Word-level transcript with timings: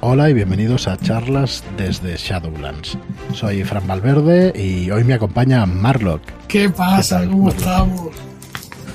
Hola 0.00 0.30
y 0.30 0.34
bienvenidos 0.34 0.88
a 0.88 0.96
charlas 0.96 1.62
desde 1.76 2.16
Shadowlands. 2.16 2.98
Soy 3.34 3.62
Fran 3.64 3.86
Valverde 3.86 4.52
y 4.58 4.90
hoy 4.90 5.04
me 5.04 5.14
acompaña 5.14 5.64
Marlock. 5.66 6.22
¿Qué 6.48 6.68
pasa? 6.70 7.24
¿Cómo 7.26 7.50
estamos? 7.50 8.10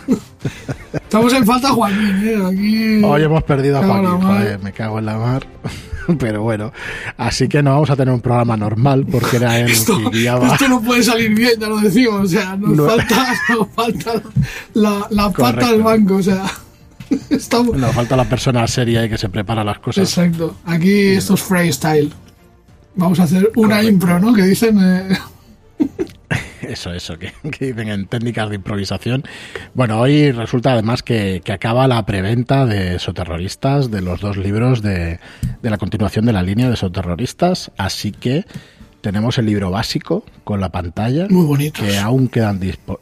estamos 0.93 1.33
en 1.33 1.45
falta 1.45 1.69
Joaquín, 1.69 2.21
¿eh? 2.23 2.45
Aquí... 2.45 3.03
Hoy 3.03 3.23
hemos 3.23 3.43
perdido 3.43 3.77
a 3.77 3.85
Joaquín, 3.85 4.21
joder, 4.21 4.59
me 4.59 4.73
cago 4.73 4.99
en 4.99 5.05
la 5.05 5.17
mar. 5.17 5.47
Pero 6.19 6.41
bueno, 6.41 6.71
así 7.17 7.47
que 7.47 7.61
no 7.61 7.71
vamos 7.71 7.89
a 7.89 7.95
tener 7.95 8.13
un 8.13 8.21
programa 8.21 8.55
normal 8.55 9.05
porque 9.09 9.37
era 9.37 9.59
él 9.59 9.69
esto, 9.69 9.97
que 9.97 10.19
guiaba. 10.19 10.53
Esto 10.53 10.67
no 10.67 10.81
puede 10.81 11.03
salir 11.03 11.33
bien, 11.33 11.59
ya 11.59 11.67
lo 11.67 11.77
decimos. 11.77 12.21
O 12.21 12.27
sea, 12.27 12.55
nos 12.55 12.77
no. 12.77 12.85
falta, 12.85 13.33
nos 13.49 13.67
falta 13.69 14.13
la, 14.73 15.07
la 15.09 15.29
pata 15.31 15.71
del 15.71 15.83
banco, 15.83 16.15
o 16.15 16.23
sea. 16.23 16.45
Estamos... 17.29 17.75
Nos 17.75 17.93
falta 17.93 18.15
la 18.15 18.25
persona 18.25 18.67
seria 18.67 19.05
y 19.05 19.09
que 19.09 19.17
se 19.17 19.29
prepara 19.29 19.63
las 19.63 19.79
cosas. 19.79 20.09
Exacto. 20.09 20.55
Aquí 20.65 21.07
esto 21.09 21.35
es 21.35 21.41
freestyle. 21.41 22.11
Vamos 22.95 23.19
a 23.19 23.23
hacer 23.23 23.51
una 23.55 23.75
Correcto. 23.75 23.89
impro, 23.89 24.19
¿no? 24.19 24.33
Que 24.33 24.43
dicen. 24.43 24.79
Eh... 24.81 25.17
Eso, 26.61 26.91
eso, 26.91 27.17
que, 27.17 27.31
que, 27.49 27.67
dicen 27.67 27.87
en 27.87 28.07
técnicas 28.07 28.49
de 28.49 28.55
improvisación. 28.55 29.23
Bueno, 29.73 30.01
hoy 30.01 30.31
resulta 30.31 30.73
además 30.73 31.01
que, 31.01 31.41
que 31.45 31.53
acaba 31.53 31.87
la 31.87 32.05
preventa 32.05 32.65
de 32.65 32.99
Soterroristas, 32.99 33.89
de 33.89 34.01
los 34.01 34.19
dos 34.19 34.35
libros 34.35 34.81
de, 34.81 35.19
de, 35.61 35.69
la 35.69 35.77
continuación 35.77 36.25
de 36.25 36.33
la 36.33 36.43
línea 36.43 36.69
de 36.69 36.75
Soterroristas, 36.75 37.71
así 37.77 38.11
que 38.11 38.43
tenemos 38.99 39.37
el 39.37 39.45
libro 39.45 39.71
básico 39.71 40.25
con 40.43 40.59
la 40.59 40.69
pantalla. 40.69 41.27
Muy 41.29 41.45
bonito. 41.45 41.81
Que 41.81 41.97
aún 41.99 42.27
quedan, 42.27 42.59
dispo 42.59 42.99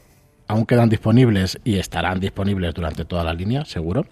aún 0.48 0.66
quedan 0.66 0.90
disponibles 0.90 1.59
y 1.63 1.77
estarán 1.77 2.20
disponibles 2.20 2.73
durante 2.73 3.05
toda 3.05 3.23
la 3.23 3.34
línea, 3.34 3.63
seguro. 3.66 4.05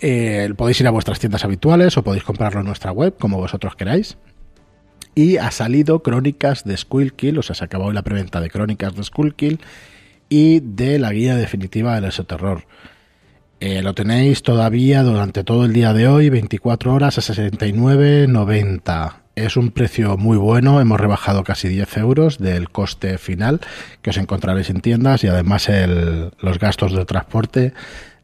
Eh, 0.00 0.52
podéis 0.56 0.80
ir 0.80 0.86
a 0.88 0.90
vuestras 0.90 1.20
tiendas 1.20 1.44
habituales 1.44 1.96
o 1.96 2.02
podéis 2.02 2.24
comprarlo 2.24 2.58
en 2.60 2.66
nuestra 2.66 2.90
web, 2.90 3.16
como 3.18 3.38
vosotros 3.38 3.76
queráis. 3.76 4.16
Y 5.14 5.36
ha 5.36 5.50
salido 5.50 6.02
Crónicas 6.02 6.64
de 6.64 6.74
Skullkill, 6.76 7.38
o 7.38 7.42
sea, 7.42 7.54
se 7.54 7.64
acabó 7.64 7.92
la 7.92 8.02
preventa 8.02 8.40
de 8.40 8.50
Crónicas 8.50 8.96
de 8.96 9.04
Skullkill 9.04 9.60
y 10.28 10.60
de 10.60 10.98
la 10.98 11.12
guía 11.12 11.36
definitiva 11.36 11.94
del 11.94 12.06
exoterror. 12.06 12.64
Eh, 13.60 13.82
lo 13.82 13.94
tenéis 13.94 14.42
todavía 14.42 15.04
durante 15.04 15.44
todo 15.44 15.66
el 15.66 15.72
día 15.72 15.92
de 15.92 16.08
hoy, 16.08 16.30
24 16.30 16.94
horas 16.94 17.18
a 17.18 17.20
69,90. 17.20 19.21
Es 19.34 19.56
un 19.56 19.70
precio 19.70 20.18
muy 20.18 20.36
bueno, 20.36 20.80
hemos 20.80 21.00
rebajado 21.00 21.42
casi 21.42 21.68
10 21.68 21.96
euros 21.96 22.38
del 22.38 22.68
coste 22.68 23.16
final 23.16 23.60
que 24.02 24.10
os 24.10 24.18
encontraréis 24.18 24.68
en 24.68 24.82
tiendas 24.82 25.24
y 25.24 25.28
además 25.28 25.70
los 26.40 26.58
gastos 26.58 26.92
de 26.92 27.06
transporte 27.06 27.72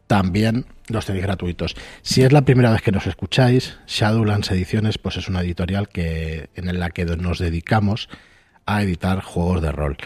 también 0.06 0.66
los 0.88 1.06
tenéis 1.06 1.24
gratuitos. 1.24 1.76
Si 2.02 2.22
es 2.22 2.32
la 2.32 2.42
primera 2.42 2.70
vez 2.70 2.82
que 2.82 2.92
nos 2.92 3.06
escucháis, 3.06 3.78
Shadowlands 3.86 4.50
Ediciones 4.50 4.98
pues 4.98 5.16
es 5.16 5.28
una 5.28 5.40
editorial 5.40 5.88
que, 5.88 6.50
en 6.54 6.78
la 6.78 6.90
que 6.90 7.06
nos 7.06 7.38
dedicamos 7.38 8.10
a 8.66 8.82
editar 8.82 9.22
juegos 9.22 9.62
de 9.62 9.72
rol. 9.72 9.96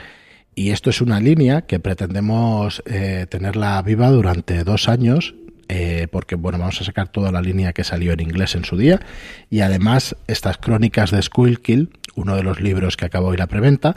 Y 0.54 0.70
esto 0.70 0.90
es 0.90 1.00
una 1.00 1.18
línea 1.18 1.62
que 1.62 1.80
pretendemos 1.80 2.82
eh, 2.86 3.26
tenerla 3.28 3.80
viva 3.82 4.08
durante 4.10 4.62
dos 4.64 4.88
años, 4.88 5.34
eh, 5.68 6.08
porque 6.10 6.34
bueno, 6.34 6.58
vamos 6.58 6.80
a 6.80 6.84
sacar 6.84 7.08
toda 7.08 7.32
la 7.32 7.40
línea 7.40 7.72
que 7.72 7.84
salió 7.84 8.12
en 8.12 8.20
inglés 8.20 8.54
en 8.54 8.64
su 8.64 8.76
día. 8.76 9.00
Y 9.50 9.60
además, 9.60 10.16
estas 10.26 10.58
crónicas 10.58 11.10
de 11.10 11.22
Skullkill, 11.22 11.90
uno 12.14 12.36
de 12.36 12.42
los 12.42 12.60
libros 12.60 12.96
que 12.96 13.04
acabó 13.04 13.28
hoy 13.28 13.36
la 13.36 13.46
preventa, 13.46 13.94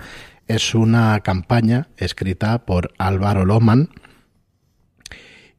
es 0.47 0.75
una 0.75 1.19
campaña 1.21 1.87
escrita 1.97 2.65
por 2.65 2.93
Álvaro 2.97 3.45
Loman, 3.45 3.89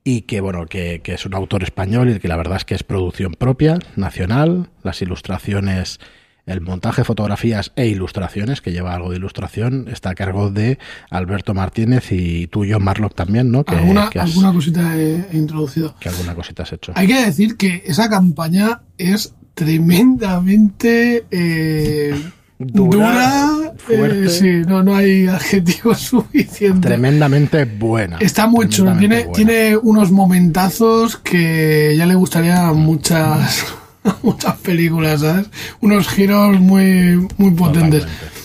y 0.05 0.23
que 0.23 0.41
bueno 0.41 0.67
que, 0.67 1.01
que, 1.03 1.15
es 1.15 1.27
un 1.27 1.35
autor 1.35 1.65
español 1.65 2.11
y 2.11 2.21
que 2.21 2.29
la 2.29 2.37
verdad 2.37 2.59
es 2.59 2.65
que 2.65 2.77
es 2.77 2.85
producción 2.85 3.33
propia 3.33 3.81
nacional 3.97 4.71
las 4.85 5.03
ilustraciones 5.03 5.99
el 6.47 6.61
montaje 6.61 7.05
fotografías 7.05 7.73
e 7.77 7.87
ilustraciones 7.87 8.61
que 8.61 8.73
lleva 8.73 8.95
algo 8.95 9.11
de 9.11 9.17
ilustración 9.17 9.89
está 9.89 10.11
a 10.11 10.15
cargo 10.15 10.51
de 10.51 10.79
Alberto 11.11 11.55
Martínez 11.55 12.13
y 12.13 12.47
tú 12.47 12.65
John 12.69 12.85
Marlock 12.85 13.15
también 13.15 13.51
no 13.51 13.65
que, 13.65 13.75
alguna, 13.75 14.09
que 14.11 14.21
has, 14.21 14.31
alguna 14.31 14.53
cosita 14.53 14.97
he, 14.97 15.27
he, 15.33 15.37
introducido 15.37 15.95
que 15.99 16.09
alguna 16.09 16.35
cosita 16.35 16.63
has 16.63 16.73
hecho 16.73 16.93
hay 16.95 17.09
que 17.09 17.25
decir 17.25 17.57
que 17.57 17.83
esa 17.87 18.09
campaña 18.09 18.83
es 18.97 19.35
tremendamente 19.55 21.25
eh, 21.31 22.15
dura, 22.59 23.73
dura 23.89 24.15
eh, 24.15 24.29
sí, 24.29 24.63
no, 24.67 24.83
no 24.83 24.95
hay 24.95 25.27
adjetivos 25.27 25.99
suficientes. 26.01 26.83
Tremendamente 26.83 27.65
buena. 27.65 28.19
Está 28.19 28.47
muy 28.47 28.69
chulo, 28.69 28.97
tiene, 28.97 29.25
buena. 29.25 29.33
tiene 29.33 29.77
unos 29.77 30.11
momentazos 30.11 31.17
que 31.17 31.95
ya 31.97 32.07
le 32.07 32.15
gustaría 32.15 32.69
a 32.69 32.73
muchas, 32.73 33.75
muchas 34.23 34.57
películas, 34.57 35.21
¿sabes? 35.21 35.47
Unos 35.81 36.09
giros 36.09 36.61
muy, 36.61 37.27
muy 37.37 37.51
potentes. 37.53 38.03
Totalmente. 38.03 38.37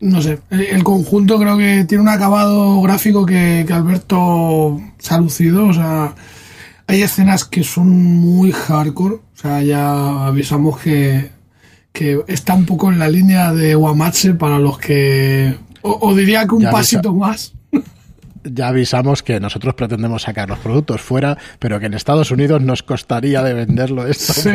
No 0.00 0.22
sé, 0.22 0.38
el, 0.50 0.84
conjunto 0.84 1.40
creo 1.40 1.58
que 1.58 1.84
tiene 1.84 2.02
un 2.02 2.08
acabado 2.08 2.80
gráfico 2.82 3.26
que, 3.26 3.64
que 3.66 3.72
Alberto 3.72 4.80
se 4.96 5.12
ha 5.12 5.18
lucido, 5.18 5.66
o 5.66 5.72
sea, 5.72 6.14
hay 6.86 7.02
escenas 7.02 7.44
que 7.44 7.64
son 7.64 7.88
muy 7.88 8.52
hardcore, 8.52 9.16
o 9.16 9.22
sea, 9.34 9.60
ya 9.60 10.26
avisamos 10.26 10.78
que 10.78 11.32
que 11.98 12.22
está 12.28 12.54
un 12.54 12.64
poco 12.64 12.92
en 12.92 13.00
la 13.00 13.08
línea 13.08 13.52
de 13.52 13.74
Guamache 13.74 14.34
para 14.34 14.60
los 14.60 14.78
que... 14.78 15.56
O, 15.82 15.98
o 16.00 16.14
diría 16.14 16.46
que 16.46 16.54
un 16.54 16.62
ya 16.62 16.70
pasito 16.70 17.08
avisa. 17.08 17.26
más. 17.26 17.54
Ya 18.52 18.68
avisamos 18.68 19.22
que 19.22 19.40
nosotros 19.40 19.74
pretendemos 19.74 20.22
sacar 20.22 20.48
los 20.48 20.58
productos 20.58 21.00
fuera, 21.00 21.36
pero 21.58 21.80
que 21.80 21.86
en 21.86 21.94
Estados 21.94 22.30
Unidos 22.30 22.62
nos 22.62 22.82
costaría 22.82 23.42
de 23.42 23.54
venderlo 23.54 24.06
esto. 24.06 24.32
Sí, 24.32 24.50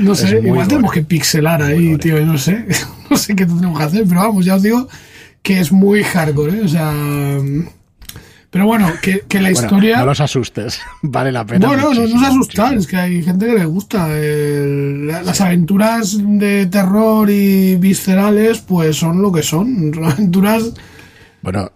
no 0.00 0.14
sé, 0.14 0.38
igual 0.38 0.54
gore. 0.54 0.66
tenemos 0.68 0.92
que 0.92 1.02
pixelar 1.02 1.62
ahí, 1.62 1.92
gore. 1.92 1.98
tío, 1.98 2.26
no 2.26 2.38
sé, 2.38 2.66
no 3.10 3.16
sé 3.16 3.34
qué 3.36 3.46
tenemos 3.46 3.78
que 3.78 3.84
hacer, 3.84 4.04
pero 4.08 4.20
vamos, 4.20 4.44
ya 4.44 4.56
os 4.56 4.62
digo 4.62 4.88
que 5.42 5.60
es 5.60 5.72
muy 5.72 6.02
hardcore, 6.02 6.58
¿eh? 6.58 6.62
o 6.64 6.68
sea... 6.68 6.92
Pero 8.50 8.64
bueno, 8.64 8.90
que, 9.02 9.20
que 9.28 9.40
la 9.40 9.50
bueno, 9.50 9.60
historia. 9.60 9.98
No 9.98 10.06
los 10.06 10.20
asustes, 10.20 10.80
vale 11.02 11.30
la 11.30 11.44
pena. 11.44 11.66
Bueno, 11.66 11.92
no, 11.92 12.02
os 12.02 12.22
asustar, 12.22 12.74
es 12.74 12.86
que 12.86 12.96
hay 12.96 13.22
gente 13.22 13.46
que 13.46 13.52
le 13.52 13.64
gusta. 13.66 14.16
El, 14.18 15.06
las 15.06 15.40
aventuras 15.42 16.16
de 16.18 16.66
terror 16.66 17.28
y 17.28 17.76
viscerales, 17.76 18.60
pues 18.60 18.96
son 18.96 19.20
lo 19.20 19.30
que 19.30 19.42
son. 19.42 19.92
Son 19.92 20.04
aventuras. 20.12 20.72
Bueno, 21.42 21.70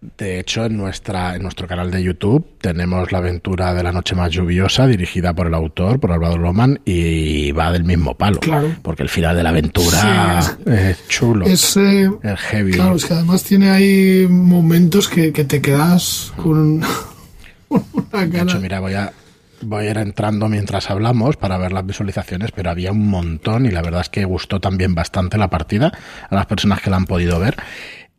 de 0.00 0.40
hecho, 0.40 0.64
en, 0.64 0.78
nuestra, 0.78 1.36
en 1.36 1.42
nuestro 1.42 1.66
canal 1.66 1.90
de 1.90 2.02
YouTube 2.02 2.56
tenemos 2.58 3.12
la 3.12 3.18
aventura 3.18 3.74
de 3.74 3.82
la 3.82 3.92
noche 3.92 4.14
más 4.14 4.30
lluviosa, 4.30 4.86
dirigida 4.86 5.34
por 5.34 5.46
el 5.46 5.52
autor, 5.54 6.00
por 6.00 6.10
Álvaro 6.12 6.38
Loman, 6.38 6.80
y 6.86 7.52
va 7.52 7.70
del 7.70 7.84
mismo 7.84 8.16
palo. 8.16 8.40
Claro. 8.40 8.74
Porque 8.80 9.02
el 9.02 9.10
final 9.10 9.36
de 9.36 9.42
la 9.42 9.50
aventura 9.50 10.40
sí, 10.40 10.58
es, 10.64 10.78
es, 10.78 11.08
chulo. 11.08 11.44
Es, 11.44 11.76
eh, 11.76 12.10
es 12.22 12.40
heavy. 12.40 12.72
Claro, 12.72 12.96
es 12.96 13.04
que 13.04 13.12
además 13.12 13.44
tiene 13.44 13.68
ahí 13.68 14.26
momentos 14.26 15.06
que, 15.06 15.34
que 15.34 15.44
te 15.44 15.60
quedas 15.60 16.32
con, 16.34 16.80
con 17.68 17.84
una 17.92 18.10
cara. 18.10 18.26
De 18.26 18.38
hecho, 18.38 18.60
mira, 18.60 18.80
voy 18.80 18.94
a, 18.94 19.12
voy 19.62 19.86
a 19.86 19.90
ir 19.90 19.98
entrando 19.98 20.48
mientras 20.48 20.90
hablamos 20.90 21.36
para 21.36 21.58
ver 21.58 21.72
las 21.72 21.84
visualizaciones, 21.84 22.52
pero 22.52 22.70
había 22.70 22.92
un 22.92 23.06
montón 23.06 23.66
y 23.66 23.70
la 23.70 23.82
verdad 23.82 24.00
es 24.00 24.08
que 24.08 24.24
gustó 24.24 24.60
también 24.60 24.94
bastante 24.94 25.36
la 25.36 25.50
partida 25.50 25.92
a 26.28 26.34
las 26.34 26.46
personas 26.46 26.80
que 26.80 26.90
la 26.90 26.96
han 26.96 27.06
podido 27.06 27.38
ver. 27.38 27.56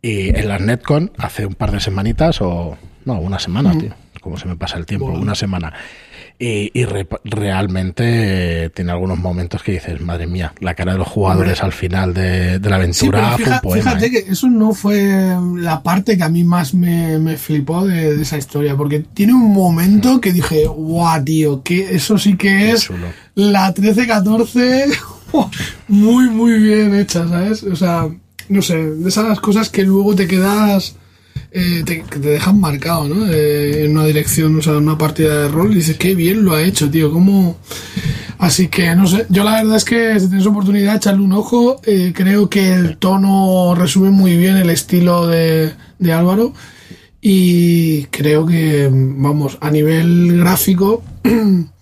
Y 0.02 0.30
en 0.30 0.48
las 0.48 0.62
Netcon, 0.62 1.12
hace 1.18 1.46
un 1.46 1.54
par 1.54 1.72
de 1.72 1.80
semanitas, 1.80 2.42
o 2.42 2.78
no, 3.06 3.20
una 3.20 3.40
semana, 3.40 3.78
tío, 3.78 3.94
como 4.20 4.38
se 4.38 4.48
me 4.48 4.56
pasa 4.56 4.78
el 4.78 4.86
tiempo, 4.86 5.08
bueno. 5.08 5.22
una 5.22 5.36
semana. 5.36 5.74
Y, 6.40 6.72
y 6.74 6.86
re, 6.86 7.08
realmente 7.24 8.64
eh, 8.66 8.70
tiene 8.72 8.92
algunos 8.92 9.20
momentos 9.20 9.62
que 9.62 9.74
dices, 9.74 10.02
madre 10.02 10.26
mía, 10.26 10.54
la 10.60 10.74
cara 10.74 10.94
de 10.94 10.98
los 10.98 11.08
jugadores 11.08 11.60
Hombre. 11.60 11.66
al 11.66 11.72
final 11.72 12.14
de, 12.16 12.58
de 12.58 12.70
la 12.70 12.78
aventura 12.78 13.38
sí, 13.38 13.44
fija, 13.44 13.46
fue 13.46 13.54
un 13.54 13.60
poema. 13.62 13.92
Fíjate 13.92 14.06
¿eh? 14.08 14.12
que 14.12 14.32
eso 14.32 14.48
no 14.48 14.74
fue 14.74 15.38
la 15.58 15.84
parte 15.84 16.18
que 16.18 16.24
a 16.24 16.30
mí 16.30 16.44
más 16.44 16.74
me, 16.74 17.20
me 17.20 17.38
flipó 17.38 17.86
de, 17.86 18.16
de, 18.16 18.24
esa 18.24 18.40
historia, 18.40 18.76
porque 18.76 19.02
tiene 19.14 19.34
un 19.34 19.54
momento 19.54 20.20
que 20.20 20.32
dije, 20.32 20.66
guau, 20.66 21.24
tío, 21.24 21.62
que 21.62 21.94
eso 21.94 22.18
sí 22.18 22.36
que 22.36 22.72
es 22.72 22.90
la 23.36 23.72
13-14 23.72 24.98
muy, 25.90 26.28
muy 26.32 26.60
bien 26.60 26.96
hecha, 26.96 27.28
¿sabes? 27.28 27.62
O 27.62 27.76
sea 27.76 28.10
no 28.52 28.62
sé, 28.62 28.76
de 28.76 29.10
esas 29.10 29.40
cosas 29.40 29.70
que 29.70 29.84
luego 29.84 30.14
te 30.14 30.28
quedas, 30.28 30.96
eh, 31.52 31.84
te, 31.86 32.04
que 32.04 32.20
te 32.20 32.30
dejan 32.30 32.60
marcado, 32.60 33.08
¿no? 33.08 33.32
Eh, 33.32 33.86
en 33.86 33.92
una 33.92 34.06
dirección, 34.06 34.58
o 34.60 34.62
sea, 34.62 34.74
en 34.74 34.84
una 34.84 34.98
partida 34.98 35.44
de 35.44 35.48
rol, 35.48 35.72
y 35.72 35.76
dices, 35.76 35.98
qué 35.98 36.16
bien 36.16 36.44
lo 36.44 36.54
ha 36.54 36.62
hecho, 36.62 36.90
tío, 36.90 37.12
cómo... 37.12 37.58
Así 38.40 38.68
que, 38.68 38.96
no 38.96 39.08
sé, 39.08 39.28
yo 39.30 39.44
la 39.44 39.62
verdad 39.62 39.78
es 39.78 39.86
que 39.86 40.20
si 40.20 40.28
tienes 40.28 40.48
oportunidad, 40.48 40.96
echarle 40.96 41.22
un 41.22 41.32
ojo, 41.32 41.80
eh, 41.86 42.12
creo 42.14 42.50
que 42.50 42.74
el 42.74 42.98
tono 42.98 43.76
resume 43.76 44.10
muy 44.10 44.36
bien 44.36 44.58
el 44.58 44.70
estilo 44.70 45.28
de, 45.28 45.74
de 46.00 46.14
Álvaro, 46.14 46.54
y 47.22 48.06
creo 48.06 48.46
que, 48.46 48.90
vamos, 48.92 49.58
a 49.62 49.72
nivel 49.72 50.38
gráfico... 50.40 51.04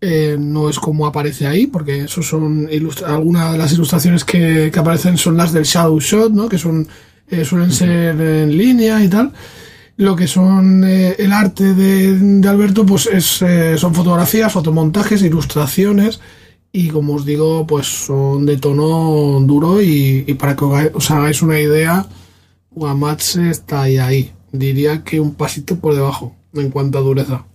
Eh, 0.00 0.36
no 0.38 0.68
es 0.68 0.78
como 0.78 1.06
aparece 1.06 1.46
ahí, 1.46 1.66
porque 1.66 2.00
eso 2.00 2.22
son 2.22 2.68
algunas 3.06 3.52
de 3.52 3.58
las 3.58 3.72
ilustraciones 3.72 4.24
que, 4.24 4.70
que, 4.70 4.78
aparecen 4.78 5.16
son 5.16 5.38
las 5.38 5.52
del 5.52 5.64
Shadow 5.64 5.98
Shot, 5.98 6.32
¿no? 6.32 6.48
que 6.48 6.58
son 6.58 6.86
eh, 7.30 7.44
suelen 7.44 7.72
ser 7.72 8.20
en 8.20 8.56
línea 8.56 9.02
y 9.02 9.08
tal. 9.08 9.32
lo 9.96 10.14
que 10.14 10.28
son 10.28 10.84
eh, 10.84 11.16
el 11.18 11.32
arte 11.32 11.72
de, 11.74 12.46
Alberto, 12.46 12.84
pues 12.84 13.06
es, 13.06 13.42
son 13.80 13.94
fotografías, 13.94 14.52
fotomontajes, 14.52 15.22
ilustraciones 15.22 16.20
y 16.72 16.88
como 16.88 17.14
os 17.14 17.24
digo, 17.24 17.66
pues 17.66 17.86
son 17.86 18.44
de 18.44 18.58
tono 18.58 19.40
duro 19.40 19.80
y, 19.80 20.22
para 20.38 20.54
que 20.56 20.64
os 20.66 21.10
hagáis 21.10 21.40
una 21.40 21.58
idea, 21.58 22.06
Guamatse 22.70 23.48
está 23.48 23.82
ahí, 23.82 23.96
ahí. 23.96 24.32
Diría 24.52 25.02
que 25.02 25.20
un 25.20 25.34
pasito 25.34 25.76
por 25.76 25.94
debajo 25.94 26.36
en 26.52 26.70
cuanto 26.70 26.98
a 26.98 27.00
dureza. 27.00 27.46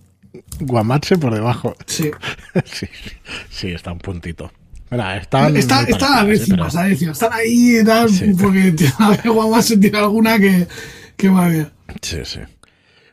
Guamatse 0.66 1.18
por 1.18 1.34
debajo. 1.34 1.76
Sí. 1.86 2.10
sí, 2.64 2.86
sí, 3.50 3.68
está 3.68 3.92
un 3.92 3.98
puntito. 3.98 4.50
están, 4.90 5.56
está, 5.56 5.82
está 5.84 6.20
a 6.20 6.30
Están 6.30 7.32
ahí 7.32 7.78
y 7.78 7.84
tal, 7.84 8.08
porque 8.40 8.74
Guamatse 9.28 9.76
tiene 9.78 9.98
alguna 9.98 10.38
que, 10.38 10.66
que 11.16 11.28
bien. 11.28 11.70
Sí, 12.00 12.18
sí. 12.24 12.40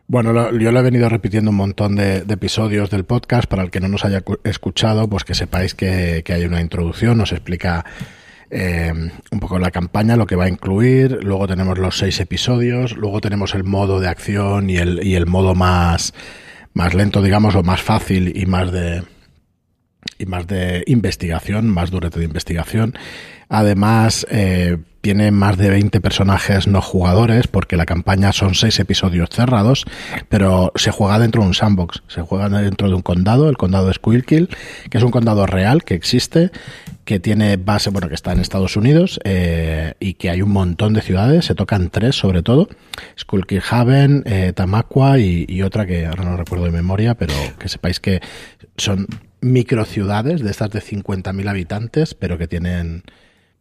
Bueno, 0.10 0.34
yo 0.58 0.72
lo 0.72 0.80
he 0.80 0.82
venido 0.82 1.08
repitiendo 1.08 1.52
un 1.52 1.58
montón 1.58 1.96
de, 1.96 2.26
episodios 2.28 2.90
del 2.90 3.04
podcast. 3.04 3.48
Para 3.48 3.62
el 3.62 3.70
que 3.70 3.80
no 3.80 3.88
nos 3.88 4.06
haya 4.06 4.24
escuchado, 4.44 5.08
pues 5.08 5.24
que 5.24 5.36
sepáis 5.36 5.76
que, 5.76 6.24
hay 6.28 6.46
una 6.46 6.62
introducción, 6.62 7.20
nos 7.20 7.32
explica 7.32 7.86
eh, 8.50 8.92
un 9.30 9.40
poco 9.40 9.60
la 9.60 9.70
campaña, 9.70 10.16
lo 10.16 10.26
que 10.26 10.36
va 10.36 10.46
a 10.46 10.50
incluir. 10.50 11.20
Luego 11.22 11.48
tenemos 11.48 11.78
los 11.78 12.00
seis 12.00 12.20
episodios. 12.20 12.98
Luego 12.98 13.22
tenemos 13.22 13.54
el 13.54 13.66
modo 13.66 14.00
de 14.00 14.08
acción 14.08 14.72
y 14.72 14.78
el, 14.78 15.06
y 15.06 15.14
el 15.14 15.28
modo 15.28 15.54
más, 15.54 16.16
más 16.74 16.94
lento, 16.94 17.22
digamos, 17.22 17.56
o 17.56 17.64
más 17.64 17.82
fácil 17.82 18.36
y 18.36 18.46
más 18.46 18.72
de 18.72 19.04
y 20.18 20.26
más 20.26 20.48
de 20.48 20.84
investigación, 20.88 21.70
más 21.70 21.92
durete 21.92 22.20
de 22.20 22.26
investigación. 22.26 22.96
Además, 23.50 24.28
eh, 24.30 24.78
tiene 25.02 25.32
más 25.32 25.58
de 25.58 25.70
20 25.70 26.02
personajes 26.02 26.68
no 26.68 26.82
jugadores, 26.82 27.48
porque 27.48 27.78
la 27.78 27.86
campaña 27.86 28.34
son 28.34 28.54
seis 28.54 28.80
episodios 28.80 29.30
cerrados, 29.32 29.86
pero 30.28 30.72
se 30.76 30.92
juega 30.92 31.20
dentro 31.20 31.42
de 31.42 31.48
un 31.48 31.54
sandbox, 31.54 32.04
se 32.08 32.22
juega 32.22 32.50
dentro 32.50 32.90
de 32.90 32.96
un 32.96 33.02
condado, 33.02 33.50
el 33.50 33.58
condado 33.58 33.88
de 33.88 33.94
Squilkill, 33.94 34.50
que 34.90 34.98
es 34.98 35.04
un 35.04 35.12
condado 35.12 35.46
real 35.46 35.84
que 35.84 35.96
existe, 35.96 36.52
que 37.06 37.20
tiene 37.20 37.58
base, 37.58 37.90
bueno, 37.90 38.08
que 38.08 38.16
está 38.16 38.34
en 38.34 38.40
Estados 38.40 38.76
Unidos, 38.76 39.20
eh, 39.24 39.94
y 40.00 40.16
que 40.16 40.30
hay 40.30 40.42
un 40.42 40.52
montón 40.52 40.94
de 40.94 41.02
ciudades, 41.02 41.46
se 41.46 41.56
tocan 41.56 41.90
tres 41.90 42.16
sobre 42.16 42.44
todo, 42.44 42.70
Squilkill 43.18 43.64
Haven, 43.70 44.24
eh, 44.26 44.54
Tamaqua 44.54 45.18
y, 45.18 45.46
y 45.48 45.64
otra 45.64 45.86
que 45.88 46.06
ahora 46.06 46.26
no 46.26 46.38
recuerdo 46.38 46.66
de 46.66 46.72
memoria, 46.72 47.16
pero 47.16 47.34
que 47.58 47.70
sepáis 47.70 48.00
que 48.00 48.22
son 48.78 49.08
microciudades 49.42 50.42
de 50.44 50.52
estas 50.52 50.70
de 50.72 50.82
50.000 50.82 51.50
habitantes, 51.50 52.14
pero 52.14 52.38
que 52.38 52.48
tienen 52.48 53.04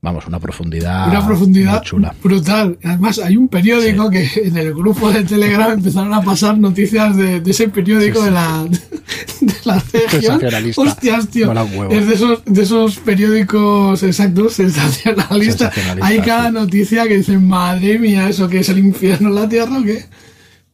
vamos, 0.00 0.26
una 0.26 0.38
profundidad, 0.38 1.08
una 1.08 1.26
profundidad 1.26 1.82
chula. 1.82 2.14
brutal. 2.22 2.78
Además, 2.84 3.18
hay 3.18 3.36
un 3.36 3.48
periódico 3.48 4.10
que 4.10 4.28
en 4.36 4.56
el 4.56 4.72
grupo 4.72 5.10
de 5.10 5.24
Telegram 5.24 5.72
empezaron 5.72 6.14
a 6.14 6.22
pasar 6.22 6.56
noticias 6.58 7.16
de, 7.16 7.42
ese 7.44 7.68
periódico 7.68 8.22
de 8.22 8.30
la 8.30 8.64
de 8.64 9.54
la 9.64 9.82
región. 9.92 10.40
Hostias, 10.76 11.28
tío. 11.28 11.52
Es 11.90 12.06
de 12.06 12.14
esos, 12.14 12.44
de 12.44 12.62
esos 12.62 12.98
periódicos 12.98 14.02
exactos, 14.02 14.54
sensacionalistas. 14.54 15.72
hay 16.00 16.20
cada 16.20 16.50
noticia 16.50 17.06
que 17.08 17.18
dicen, 17.18 17.46
madre 17.46 17.98
mía, 17.98 18.28
eso 18.28 18.48
que 18.48 18.60
es 18.60 18.68
el 18.68 18.78
infierno 18.78 19.28
en 19.28 19.34
la 19.34 19.48
tierra 19.48 19.78
o 19.78 19.82
qué. 19.82 20.06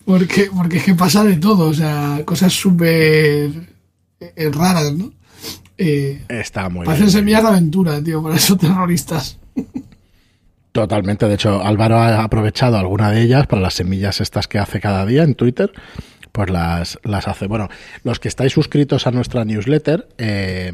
Porque, 0.04 0.50
porque 0.54 0.76
es 0.78 0.84
que 0.84 0.94
pasa 0.94 1.24
de 1.24 1.36
todo, 1.36 1.68
o 1.68 1.74
sea, 1.74 2.20
cosas 2.26 2.52
súper 2.52 3.50
eh, 4.20 4.50
raras, 4.52 4.92
¿no? 4.92 5.12
Eh, 5.78 6.24
Está 6.28 6.68
muy 6.68 6.86
parecen 6.86 7.10
semillas 7.10 7.42
de 7.42 7.48
aventura, 7.48 8.02
tío, 8.02 8.22
para 8.22 8.36
esos 8.36 8.58
terroristas. 8.58 9.38
Totalmente. 10.72 11.28
De 11.28 11.34
hecho, 11.34 11.62
Álvaro 11.62 11.98
ha 11.98 12.24
aprovechado 12.24 12.76
alguna 12.76 13.10
de 13.10 13.22
ellas 13.22 13.46
para 13.46 13.62
las 13.62 13.74
semillas 13.74 14.20
estas 14.20 14.48
que 14.48 14.58
hace 14.58 14.80
cada 14.80 15.06
día 15.06 15.22
en 15.22 15.34
Twitter. 15.34 15.72
Pues 16.32 16.50
las, 16.50 16.98
las 17.04 17.28
hace. 17.28 17.46
Bueno, 17.46 17.68
los 18.02 18.18
que 18.18 18.26
estáis 18.26 18.52
suscritos 18.52 19.06
a 19.06 19.12
nuestra 19.12 19.44
newsletter, 19.44 20.08
eh, 20.18 20.72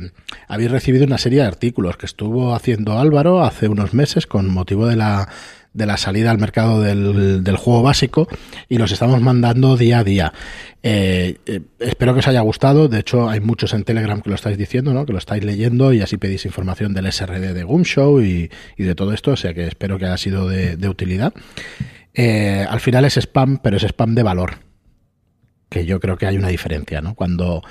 habéis 0.49 0.71
recibido 0.71 1.05
una 1.05 1.19
serie 1.19 1.41
de 1.43 1.49
artículos 1.49 1.99
que 1.99 2.07
estuvo 2.07 2.55
haciendo 2.55 2.99
Álvaro 2.99 3.45
hace 3.45 3.69
unos 3.69 3.93
meses 3.93 4.27
con 4.27 4.49
motivo 4.49 4.87
de 4.87 4.97
la 4.97 5.29
de 5.73 5.87
la 5.87 5.97
salida 5.97 6.31
al 6.31 6.39
mercado 6.39 6.81
del, 6.81 7.45
del, 7.45 7.57
juego 7.57 7.83
básico 7.83 8.27
y 8.69 8.79
los 8.79 8.91
estamos 8.91 9.21
mandando 9.21 9.77
día 9.77 10.01
a 10.01 10.05
día. 10.05 10.33
Eh, 10.83 11.37
eh, 11.47 11.61
espero 11.79 12.13
que 12.13 12.21
os 12.21 12.29
haya 12.29 12.41
gustado. 12.41 12.89
De 12.89 12.99
hecho, 12.99 13.29
hay 13.29 13.41
muchos 13.41 13.73
en 13.73 13.85
Telegram 13.85 14.21
que 14.21 14.31
lo 14.31 14.35
estáis 14.35 14.59
diciendo, 14.59 14.93
¿no? 14.93 15.07
que 15.07 15.13
lo 15.13 15.19
estáis 15.19 15.45
leyendo 15.45 15.93
y 15.93 16.01
así 16.01 16.17
pedís 16.17 16.45
información 16.45 16.93
del 16.93 17.11
SRD 17.13 17.55
de 17.55 17.63
Gumshow 17.63 18.21
y, 18.21 18.51
y 18.77 18.85
de 18.85 18.95
todo 18.95 19.13
esto. 19.13 19.33
O 19.33 19.37
sea 19.37 19.55
que 19.55 19.67
espero 19.67 19.99
que 19.99 20.07
haya 20.07 20.17
sido 20.17 20.49
de, 20.49 20.89
utilidad. 20.89 21.33
Eh, 22.15 22.67
al 22.69 22.81
final 22.81 23.05
es 23.05 23.17
spam, 23.17 23.59
pero 23.59 23.77
es 23.77 23.85
spam 23.85 24.15
de 24.15 24.23
valor. 24.25 24.59
Que 25.69 25.87
yo 25.87 26.01
creo 26.01 26.19
que 26.19 26.27
hay 26.27 26.37
una 26.37 26.49
diferencia, 26.49 27.01
¿no? 27.01 27.15
Cuando, 27.15 27.63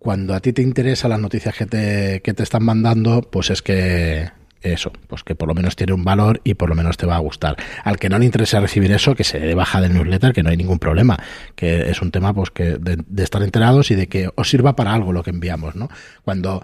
cuando 0.00 0.34
a 0.34 0.40
ti 0.40 0.52
te 0.52 0.62
interesan 0.62 1.10
las 1.10 1.20
noticias 1.20 1.54
que 1.54 1.66
te, 1.66 2.22
que 2.24 2.34
te 2.34 2.42
están 2.42 2.64
mandando, 2.64 3.22
pues 3.22 3.50
es 3.50 3.62
que 3.62 4.30
eso, 4.62 4.92
pues 5.06 5.22
que 5.22 5.34
por 5.34 5.48
lo 5.48 5.54
menos 5.54 5.76
tiene 5.76 5.92
un 5.92 6.04
valor 6.04 6.40
y 6.44 6.54
por 6.54 6.68
lo 6.68 6.74
menos 6.74 6.96
te 6.96 7.06
va 7.06 7.16
a 7.16 7.18
gustar. 7.18 7.56
Al 7.84 7.98
que 7.98 8.08
no 8.08 8.18
le 8.18 8.24
interese 8.24 8.58
recibir 8.60 8.92
eso, 8.92 9.14
que 9.14 9.24
se 9.24 9.38
dé 9.38 9.54
baja 9.54 9.80
del 9.80 9.94
newsletter, 9.94 10.32
que 10.32 10.42
no 10.42 10.50
hay 10.50 10.56
ningún 10.56 10.78
problema, 10.78 11.18
que 11.54 11.90
es 11.90 12.02
un 12.02 12.10
tema 12.10 12.34
pues 12.34 12.50
que 12.50 12.76
de, 12.78 13.02
estar 13.22 13.42
enterados 13.42 13.90
y 13.90 13.94
de 13.94 14.08
que 14.08 14.30
os 14.34 14.48
sirva 14.48 14.76
para 14.76 14.94
algo 14.94 15.12
lo 15.12 15.22
que 15.22 15.30
enviamos, 15.30 15.76
¿no? 15.76 15.88
Cuando 16.24 16.62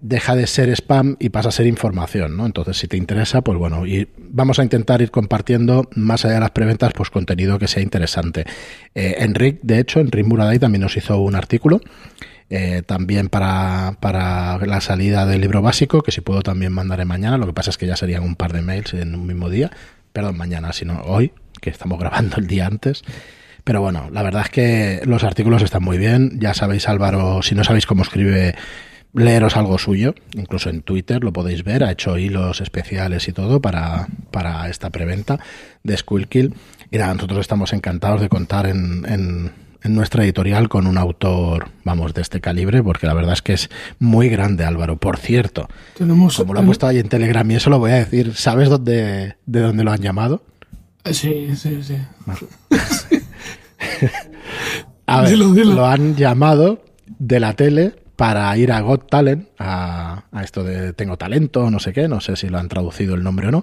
deja 0.00 0.36
de 0.36 0.46
ser 0.46 0.68
spam 0.70 1.16
y 1.18 1.30
pasa 1.30 1.48
a 1.48 1.52
ser 1.52 1.66
información, 1.66 2.36
¿no? 2.36 2.46
Entonces, 2.46 2.76
si 2.76 2.86
te 2.86 2.96
interesa, 2.96 3.40
pues 3.40 3.58
bueno, 3.58 3.86
y 3.86 4.08
vamos 4.18 4.58
a 4.58 4.62
intentar 4.62 5.00
ir 5.00 5.10
compartiendo 5.10 5.88
más 5.94 6.24
allá 6.24 6.34
de 6.34 6.40
las 6.40 6.50
preventas, 6.50 6.92
pues 6.94 7.10
contenido 7.10 7.58
que 7.58 7.66
sea 7.66 7.82
interesante. 7.82 8.44
Eh, 8.94 9.16
Enric, 9.20 9.60
de 9.62 9.80
hecho, 9.80 10.00
Enric 10.00 10.26
Muraday 10.26 10.58
también 10.58 10.82
nos 10.82 10.96
hizo 10.96 11.18
un 11.18 11.34
artículo 11.34 11.80
eh, 12.48 12.82
también 12.86 13.28
para, 13.28 13.96
para, 14.00 14.58
la 14.58 14.80
salida 14.80 15.26
del 15.26 15.40
libro 15.40 15.62
básico, 15.62 16.02
que 16.02 16.12
si 16.12 16.20
puedo 16.20 16.42
también 16.42 16.72
mandaré 16.72 17.04
mañana. 17.04 17.38
Lo 17.38 17.46
que 17.46 17.52
pasa 17.52 17.70
es 17.70 17.78
que 17.78 17.86
ya 17.86 17.96
serían 17.96 18.22
un 18.22 18.36
par 18.36 18.52
de 18.52 18.62
mails 18.62 18.94
en 18.94 19.14
un 19.14 19.26
mismo 19.26 19.50
día. 19.50 19.70
Perdón, 20.12 20.36
mañana, 20.36 20.72
sino 20.72 21.02
hoy, 21.02 21.32
que 21.60 21.70
estamos 21.70 21.98
grabando 21.98 22.36
el 22.36 22.46
día 22.46 22.66
antes. 22.66 23.02
Pero 23.64 23.80
bueno, 23.80 24.08
la 24.12 24.22
verdad 24.22 24.42
es 24.44 24.50
que 24.50 25.00
los 25.06 25.24
artículos 25.24 25.62
están 25.62 25.82
muy 25.82 25.98
bien. 25.98 26.38
Ya 26.38 26.54
sabéis, 26.54 26.88
Álvaro, 26.88 27.42
si 27.42 27.56
no 27.56 27.64
sabéis 27.64 27.84
cómo 27.84 28.02
escribe, 28.02 28.54
leeros 29.12 29.56
algo 29.56 29.76
suyo. 29.76 30.14
Incluso 30.34 30.70
en 30.70 30.82
Twitter 30.82 31.24
lo 31.24 31.32
podéis 31.32 31.64
ver. 31.64 31.82
Ha 31.82 31.90
hecho 31.90 32.16
hilos 32.16 32.60
especiales 32.60 33.26
y 33.26 33.32
todo 33.32 33.60
para, 33.60 34.06
para 34.30 34.68
esta 34.68 34.90
preventa 34.90 35.40
de 35.82 35.98
Kill 36.28 36.54
Y 36.92 36.98
nada, 36.98 37.12
nosotros 37.14 37.40
estamos 37.40 37.72
encantados 37.72 38.20
de 38.20 38.28
contar 38.28 38.66
en 38.66 39.04
en 39.08 39.65
nuestra 39.84 40.24
editorial 40.24 40.68
con 40.68 40.86
un 40.86 40.98
autor, 40.98 41.68
vamos, 41.84 42.14
de 42.14 42.22
este 42.22 42.40
calibre, 42.40 42.82
porque 42.82 43.06
la 43.06 43.14
verdad 43.14 43.32
es 43.32 43.42
que 43.42 43.52
es 43.52 43.70
muy 43.98 44.28
grande, 44.28 44.64
Álvaro. 44.64 44.96
Por 44.96 45.18
cierto, 45.18 45.68
Tenemos, 45.96 46.36
como 46.36 46.54
lo 46.54 46.60
ha 46.60 46.62
puesto 46.64 46.86
ahí 46.86 46.98
en 46.98 47.08
Telegram, 47.08 47.48
y 47.50 47.54
eso 47.54 47.70
lo 47.70 47.78
voy 47.78 47.92
a 47.92 47.96
decir, 47.96 48.34
¿sabes 48.34 48.68
dónde, 48.68 49.36
de 49.46 49.60
dónde 49.60 49.84
lo 49.84 49.92
han 49.92 50.00
llamado? 50.00 50.42
Eh, 51.04 51.14
sí, 51.14 51.50
sí, 51.56 51.82
sí. 51.82 51.96
a 55.06 55.22
ver, 55.22 55.38
lo 55.38 55.86
han 55.86 56.16
llamado 56.16 56.82
de 57.18 57.40
la 57.40 57.52
tele 57.54 57.94
para 58.16 58.56
ir 58.56 58.72
a 58.72 58.80
Got 58.80 59.08
Talent, 59.10 59.48
a, 59.58 60.24
a, 60.32 60.42
esto 60.42 60.64
de 60.64 60.92
Tengo 60.94 61.16
Talento, 61.16 61.70
no 61.70 61.78
sé 61.78 61.92
qué, 61.92 62.08
no 62.08 62.20
sé 62.20 62.36
si 62.36 62.48
lo 62.48 62.58
han 62.58 62.68
traducido 62.68 63.14
el 63.14 63.22
nombre 63.22 63.48
o 63.48 63.50
no, 63.50 63.62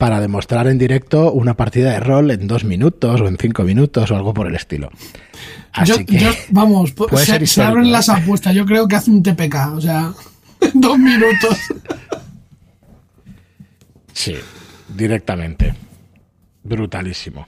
para 0.00 0.18
demostrar 0.18 0.66
en 0.66 0.78
directo 0.78 1.30
una 1.30 1.58
partida 1.58 1.92
de 1.92 2.00
rol 2.00 2.30
en 2.30 2.46
dos 2.46 2.64
minutos 2.64 3.20
o 3.20 3.28
en 3.28 3.36
cinco 3.36 3.64
minutos 3.64 4.10
o 4.10 4.16
algo 4.16 4.32
por 4.32 4.46
el 4.46 4.54
estilo. 4.54 4.90
Así 5.74 6.06
que, 6.06 6.26
vamos, 6.48 6.94
se, 7.44 7.62
abren 7.62 7.92
las 7.92 8.08
apuestas. 8.08 8.54
Yo 8.54 8.64
creo 8.64 8.88
que 8.88 8.96
hace 8.96 9.10
un 9.10 9.22
TPK, 9.22 9.74
o 9.74 9.80
sea, 9.82 10.10
en 10.62 10.80
dos 10.80 10.98
minutos. 10.98 11.54
Sí, 14.14 14.36
directamente. 14.96 15.74
Brutalísimo. 16.64 17.46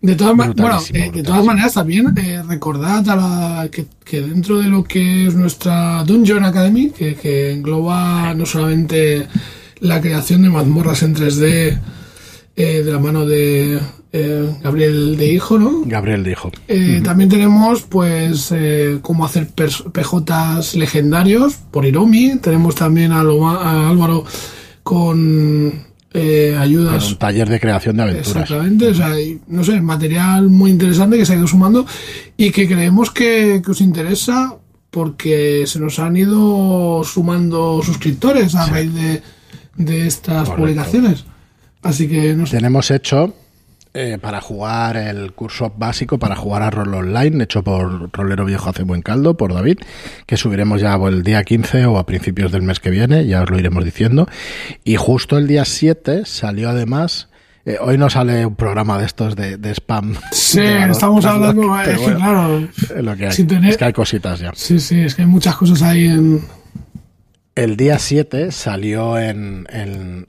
De 0.00 0.16
todas, 0.16 0.34
bueno, 0.34 0.80
eh, 0.92 1.12
de 1.14 1.22
todas 1.22 1.44
maneras, 1.44 1.74
también 1.74 2.12
eh, 2.18 2.42
recordad 2.42 3.04
a 3.08 3.68
que, 3.68 3.86
dentro 4.20 4.58
de 4.58 4.66
lo 4.66 4.82
que 4.82 5.28
es 5.28 5.36
nuestra 5.36 6.02
Dungeon 6.02 6.44
Academy, 6.44 6.90
que, 6.90 7.14
que 7.14 7.52
engloba 7.52 8.34
no 8.34 8.44
solamente 8.44 9.28
la 9.82 10.00
creación 10.00 10.42
de 10.42 10.48
mazmorras 10.48 11.02
en 11.02 11.14
3D 11.14 11.78
eh, 12.54 12.82
de 12.84 12.92
la 12.92 13.00
mano 13.00 13.26
de 13.26 13.80
eh, 14.12 14.56
Gabriel 14.62 15.16
de 15.16 15.32
Hijo, 15.32 15.58
¿no? 15.58 15.82
Gabriel 15.84 16.22
de 16.22 16.30
Hijo. 16.30 16.52
Eh, 16.68 17.00
también 17.02 17.28
tenemos, 17.28 17.82
pues, 17.82 18.54
cómo 19.02 19.24
hacer 19.24 19.48
PJs 19.48 20.76
legendarios 20.76 21.54
por 21.70 21.84
Iromi. 21.84 22.36
Tenemos 22.36 22.76
también 22.76 23.10
a, 23.10 23.20
Álvaro 23.20 24.24
con 24.84 25.84
ayudas. 26.14 27.10
un 27.10 27.18
taller 27.18 27.48
de 27.48 27.58
creación 27.58 27.96
de 27.96 28.02
aventuras. 28.04 28.42
Exactamente, 28.42 28.88
o 28.88 28.94
sea, 28.94 29.12
no 29.48 29.64
sé, 29.64 29.80
material 29.80 30.48
muy 30.48 30.70
interesante 30.70 31.18
que 31.18 31.26
se 31.26 31.32
ha 31.32 31.36
ido 31.36 31.48
sumando 31.48 31.86
y 32.36 32.52
que 32.52 32.68
creemos 32.68 33.10
que, 33.10 33.60
os 33.66 33.80
interesa 33.80 34.54
porque 34.90 35.64
se 35.66 35.80
nos 35.80 35.98
han 35.98 36.16
ido 36.16 37.02
sumando 37.02 37.80
suscriptores 37.82 38.54
a 38.54 38.66
raíz 38.66 38.94
de 38.94 39.22
de 39.76 40.06
estas 40.06 40.50
publicaciones. 40.50 41.24
Así 41.82 42.08
que 42.08 42.36
Tenemos 42.50 42.90
hecho 42.90 43.34
eh, 43.94 44.18
para 44.20 44.40
jugar 44.40 44.96
el 44.96 45.32
curso 45.32 45.72
básico, 45.76 46.18
para 46.18 46.36
jugar 46.36 46.62
a 46.62 46.70
rol 46.70 46.94
online, 46.94 47.44
hecho 47.44 47.62
por 47.62 48.10
Rolero 48.12 48.44
Viejo 48.44 48.70
hace 48.70 48.84
buen 48.84 49.02
caldo, 49.02 49.36
por 49.36 49.52
David, 49.52 49.78
que 50.26 50.36
subiremos 50.36 50.80
ya 50.80 50.94
el 50.94 51.22
día 51.22 51.42
15 51.44 51.86
o 51.86 51.98
a 51.98 52.06
principios 52.06 52.52
del 52.52 52.62
mes 52.62 52.80
que 52.80 52.90
viene, 52.90 53.26
ya 53.26 53.42
os 53.42 53.50
lo 53.50 53.58
iremos 53.58 53.84
diciendo. 53.84 54.28
Y 54.84 54.96
justo 54.96 55.36
el 55.36 55.48
día 55.48 55.64
7 55.64 56.22
salió 56.24 56.70
además 56.70 57.28
eh, 57.64 57.76
hoy 57.80 57.96
no 57.96 58.10
sale 58.10 58.44
un 58.44 58.56
programa 58.56 58.98
de 58.98 59.06
estos 59.06 59.36
de, 59.36 59.74
spam. 59.74 60.16
Sí, 60.32 60.60
estamos 60.90 61.24
hablando. 61.24 61.78
Es 61.82 61.98
que, 61.98 62.14
claro. 62.14 62.68
Es 63.68 63.76
que 63.76 63.84
hay 63.84 63.92
cositas 63.92 64.40
ya. 64.40 64.52
Sí, 64.54 64.80
sí, 64.80 65.00
es 65.00 65.14
que 65.14 65.22
hay 65.22 65.28
muchas 65.28 65.56
cosas 65.56 65.82
ahí 65.82 66.06
en. 66.06 66.40
El 67.54 67.76
día 67.76 67.98
7 67.98 68.50
salió 68.50 69.18
en, 69.18 69.66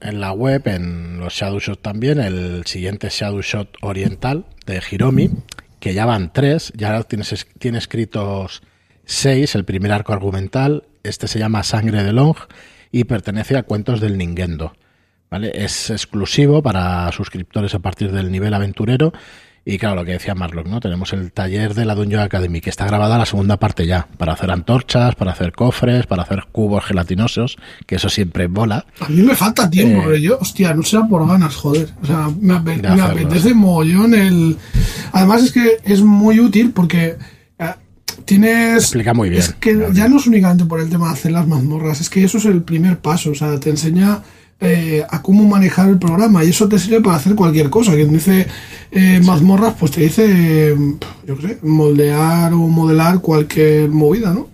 la 0.02 0.32
web, 0.32 0.62
en 0.66 1.18
los 1.18 1.32
Shadowshot 1.32 1.80
también, 1.80 2.20
el 2.20 2.66
siguiente 2.66 3.08
Shadowshot 3.10 3.78
oriental 3.80 4.44
de 4.66 4.82
Hiromi, 4.90 5.30
que 5.80 5.94
ya 5.94 6.04
van 6.04 6.34
tres, 6.34 6.70
ya 6.76 7.02
tienes, 7.04 7.46
tiene 7.58 7.78
escritos 7.78 8.62
seis, 9.06 9.54
el 9.54 9.64
primer 9.64 9.92
arco 9.92 10.12
argumental, 10.12 10.84
este 11.02 11.26
se 11.26 11.38
llama 11.38 11.62
Sangre 11.62 12.02
de 12.02 12.12
Long 12.12 12.36
y 12.92 13.04
pertenece 13.04 13.56
a 13.56 13.62
Cuentos 13.62 14.02
del 14.02 14.18
Ningendo. 14.18 14.74
Es 15.30 15.88
exclusivo 15.88 16.62
para 16.62 17.10
suscriptores 17.10 17.74
a 17.74 17.78
partir 17.78 18.12
del 18.12 18.30
nivel 18.30 18.52
aventurero. 18.52 19.14
Y 19.66 19.78
claro, 19.78 19.96
lo 19.96 20.04
que 20.04 20.12
decía 20.12 20.34
Marlock, 20.34 20.66
¿no? 20.66 20.78
Tenemos 20.78 21.14
el 21.14 21.32
taller 21.32 21.72
de 21.72 21.86
la 21.86 21.94
Dungeon 21.94 22.20
Academy, 22.20 22.60
que 22.60 22.68
está 22.68 22.84
grabada 22.86 23.16
la 23.16 23.24
segunda 23.24 23.56
parte 23.56 23.86
ya, 23.86 24.06
para 24.18 24.34
hacer 24.34 24.50
antorchas, 24.50 25.14
para 25.14 25.32
hacer 25.32 25.52
cofres, 25.52 26.06
para 26.06 26.22
hacer 26.22 26.44
cubos 26.52 26.84
gelatinosos, 26.84 27.56
que 27.86 27.94
eso 27.94 28.10
siempre 28.10 28.46
mola. 28.46 28.84
A 29.00 29.08
mí 29.08 29.22
me 29.22 29.34
falta 29.34 29.70
tiempo, 29.70 30.10
eh, 30.10 30.20
yo, 30.20 30.38
hostia, 30.38 30.74
no 30.74 30.82
será 30.82 31.08
por 31.08 31.26
ganas, 31.26 31.56
joder. 31.56 31.88
O 32.02 32.06
sea, 32.06 32.28
me, 32.38 32.54
apetece 32.54 33.54
mogollón 33.54 34.14
el... 34.14 34.58
Además 35.12 35.44
es 35.44 35.52
que 35.52 35.78
es 35.84 36.02
muy 36.02 36.40
útil 36.40 36.72
porque 36.72 37.16
eh, 37.58 37.74
tienes... 38.26 38.82
Explica 38.82 39.14
muy 39.14 39.30
bien. 39.30 39.40
Es 39.40 39.54
que 39.54 39.88
ya 39.94 40.08
no 40.08 40.18
es 40.18 40.26
únicamente 40.26 40.66
por 40.66 40.80
el 40.80 40.90
tema 40.90 41.06
de 41.06 41.14
hacer 41.14 41.32
las 41.32 41.46
mazmorras, 41.46 42.02
es 42.02 42.10
que 42.10 42.22
eso 42.22 42.36
es 42.36 42.44
el 42.44 42.62
primer 42.62 42.98
paso, 42.98 43.30
o 43.30 43.34
sea, 43.34 43.58
te 43.58 43.70
enseña 43.70 44.20
eh, 44.60 45.04
a 45.08 45.20
cómo 45.22 45.44
manejar 45.44 45.88
el 45.88 45.98
programa 45.98 46.44
y 46.44 46.50
eso 46.50 46.68
te 46.68 46.78
sirve 46.78 47.00
para 47.00 47.16
hacer 47.16 47.34
cualquier 47.34 47.70
cosa. 47.70 47.94
Quien 47.94 48.12
dice 48.12 48.46
eh, 48.90 49.20
mazmorras, 49.24 49.74
pues 49.78 49.92
te 49.92 50.02
dice, 50.02 50.74
yo 51.26 51.36
qué 51.38 51.48
sé, 51.48 51.58
moldear 51.62 52.52
o 52.52 52.58
modelar 52.58 53.20
cualquier 53.20 53.90
movida, 53.90 54.32
¿no? 54.32 54.48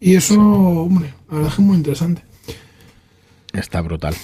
Y 0.00 0.14
eso, 0.14 0.40
hombre, 0.40 1.14
la 1.28 1.36
verdad 1.36 1.52
es 1.52 1.58
muy 1.58 1.76
interesante. 1.76 2.22
Está 3.52 3.80
brutal. 3.80 4.14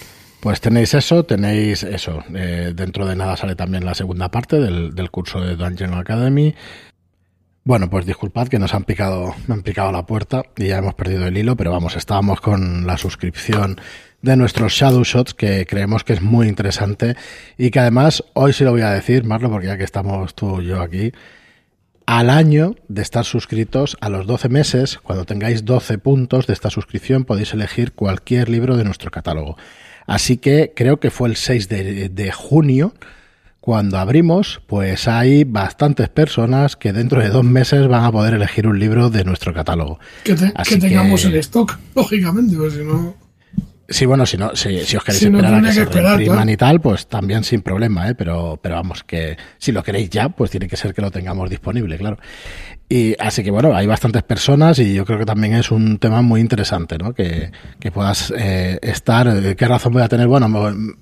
Pues 0.41 0.61
tenéis 0.61 0.93
eso, 0.95 1.25
tenéis 1.25 1.83
eso. 1.85 2.23
Eh, 2.35 2.73
dentro 2.75 3.07
de 3.07 3.15
nada 3.15 3.37
sale 3.37 3.55
también 3.55 3.85
la 3.85 3.95
segunda 3.95 4.31
parte 4.31 4.59
del, 4.59 4.95
del 4.95 5.11
curso 5.11 5.41
de 5.41 5.57
Dungeon 5.57 5.95
Academy. 5.95 6.55
Bueno, 7.65 7.89
pues 7.89 8.07
disculpad 8.07 8.49
que 8.49 8.59
nos 8.59 8.75
han 8.75 8.83
picado, 8.83 9.37
me 9.47 9.55
han 9.55 9.63
picado 9.63 9.93
la 9.93 10.05
puerta 10.05 10.43
y 10.57 10.67
ya 10.67 10.79
hemos 10.79 10.95
perdido 10.95 11.27
el 11.27 11.37
hilo, 11.37 11.57
pero 11.57 11.71
vamos, 11.71 11.95
estábamos 11.95 12.41
con 12.41 12.89
la 12.89 12.99
suscripción 12.99 13.81
de 14.23 14.37
nuestros 14.37 14.73
Shadow 14.73 15.03
Shots 15.05 15.35
que 15.35 15.67
creemos 15.67 16.05
que 16.05 16.15
es 16.15 16.23
muy 16.23 16.49
interesante 16.49 17.17
y 17.59 17.71
que 17.71 17.81
además 17.81 18.25
hoy 18.35 18.53
sí 18.53 18.65
lo 18.65 18.71
voy 18.71 18.83
a 18.83 18.91
decir, 18.91 19.25
Marlo, 19.25 19.51
porque 19.51 19.67
ya 19.67 19.77
que 19.77 19.85
estamos 19.85 20.35
tú 20.35 20.61
y 20.61 20.67
yo 20.69 20.81
aquí, 20.81 21.13
al 22.07 22.31
año 22.31 22.77
de 22.89 23.03
estar 23.03 23.25
suscritos, 23.25 23.97
a 24.01 24.09
los 24.09 24.27
12 24.27 24.49
meses, 24.49 24.99
cuando 25.03 25.25
tengáis 25.25 25.65
12 25.65 25.99
puntos 25.99 26.47
de 26.47 26.53
esta 26.53 26.71
suscripción, 26.71 27.25
podéis 27.25 27.53
elegir 27.53 27.93
cualquier 27.93 28.49
libro 28.49 28.77
de 28.77 28.85
nuestro 28.85 29.11
catálogo. 29.11 29.57
Así 30.07 30.37
que 30.37 30.73
creo 30.75 30.99
que 30.99 31.11
fue 31.11 31.29
el 31.29 31.37
6 31.37 31.69
de, 31.69 32.33
junio 32.35 32.95
cuando 33.61 33.99
abrimos, 33.99 34.61
pues 34.67 35.07
hay 35.07 35.45
bastantes 35.45 36.09
personas 36.09 36.75
que 36.75 36.93
dentro 36.93 37.23
de 37.23 37.29
dos 37.29 37.45
meses 37.45 37.87
van 37.87 38.05
a 38.05 38.11
poder 38.11 38.35
elegir 38.35 38.67
un 38.67 38.81
libro 38.81 39.09
de 39.09 39.25
nuestro 39.25 39.55
catálogo. 39.55 40.01
Que, 40.25 40.35
tengamos 40.35 41.25
el 41.25 41.37
stock, 41.37 41.79
lógicamente, 41.95 42.57
pues 42.57 42.75
si 42.75 42.85
no... 42.85 43.22
Sí, 43.89 44.07
bueno, 44.07 44.25
si 44.25 44.37
no, 44.37 44.55
si, 44.55 44.79
os 44.79 45.05
queréis 45.05 45.23
esperar 45.23 45.55
a 45.55 45.61
que, 45.61 45.73
se 45.73 45.85
repriman 45.85 46.49
y 46.49 46.57
tal, 46.57 46.81
pues 46.81 47.07
también 47.09 47.45
sin 47.45 47.63
problema, 47.63 48.09
¿eh? 48.09 48.15
Pero, 48.15 48.59
pero 48.63 48.77
vamos, 48.77 49.05
que 49.05 49.37
si 49.59 49.73
lo 49.73 49.83
queréis 49.83 50.09
ya, 50.09 50.29
pues 50.31 50.51
tiene 50.51 50.69
que 50.69 50.77
ser 50.77 50.95
que 50.95 51.03
lo 51.03 51.11
tengamos 51.11 51.51
disponible, 51.51 51.99
claro. 51.99 52.19
Y 52.89 53.17
así 53.19 53.43
que 53.43 53.51
bueno, 53.51 53.75
hay 53.75 53.87
bastantes 53.87 54.23
personas 54.23 54.79
y 54.79 54.93
yo 54.93 55.07
creo 55.07 55.19
que 55.19 55.25
también 55.25 55.55
es 55.55 55.71
un 55.71 55.99
tema 55.99 56.21
muy 56.21 56.43
interesante, 56.43 56.99
¿no? 56.99 57.15
Que, 57.15 57.51
que 57.81 57.91
puedas 57.91 58.33
eh, 58.37 58.79
estar, 58.83 59.27
eh, 59.29 59.57
¿qué 59.57 59.67
razón 59.67 59.95
voy 59.95 60.03
a 60.03 60.09
tener? 60.09 60.27
Bueno, 60.27 60.49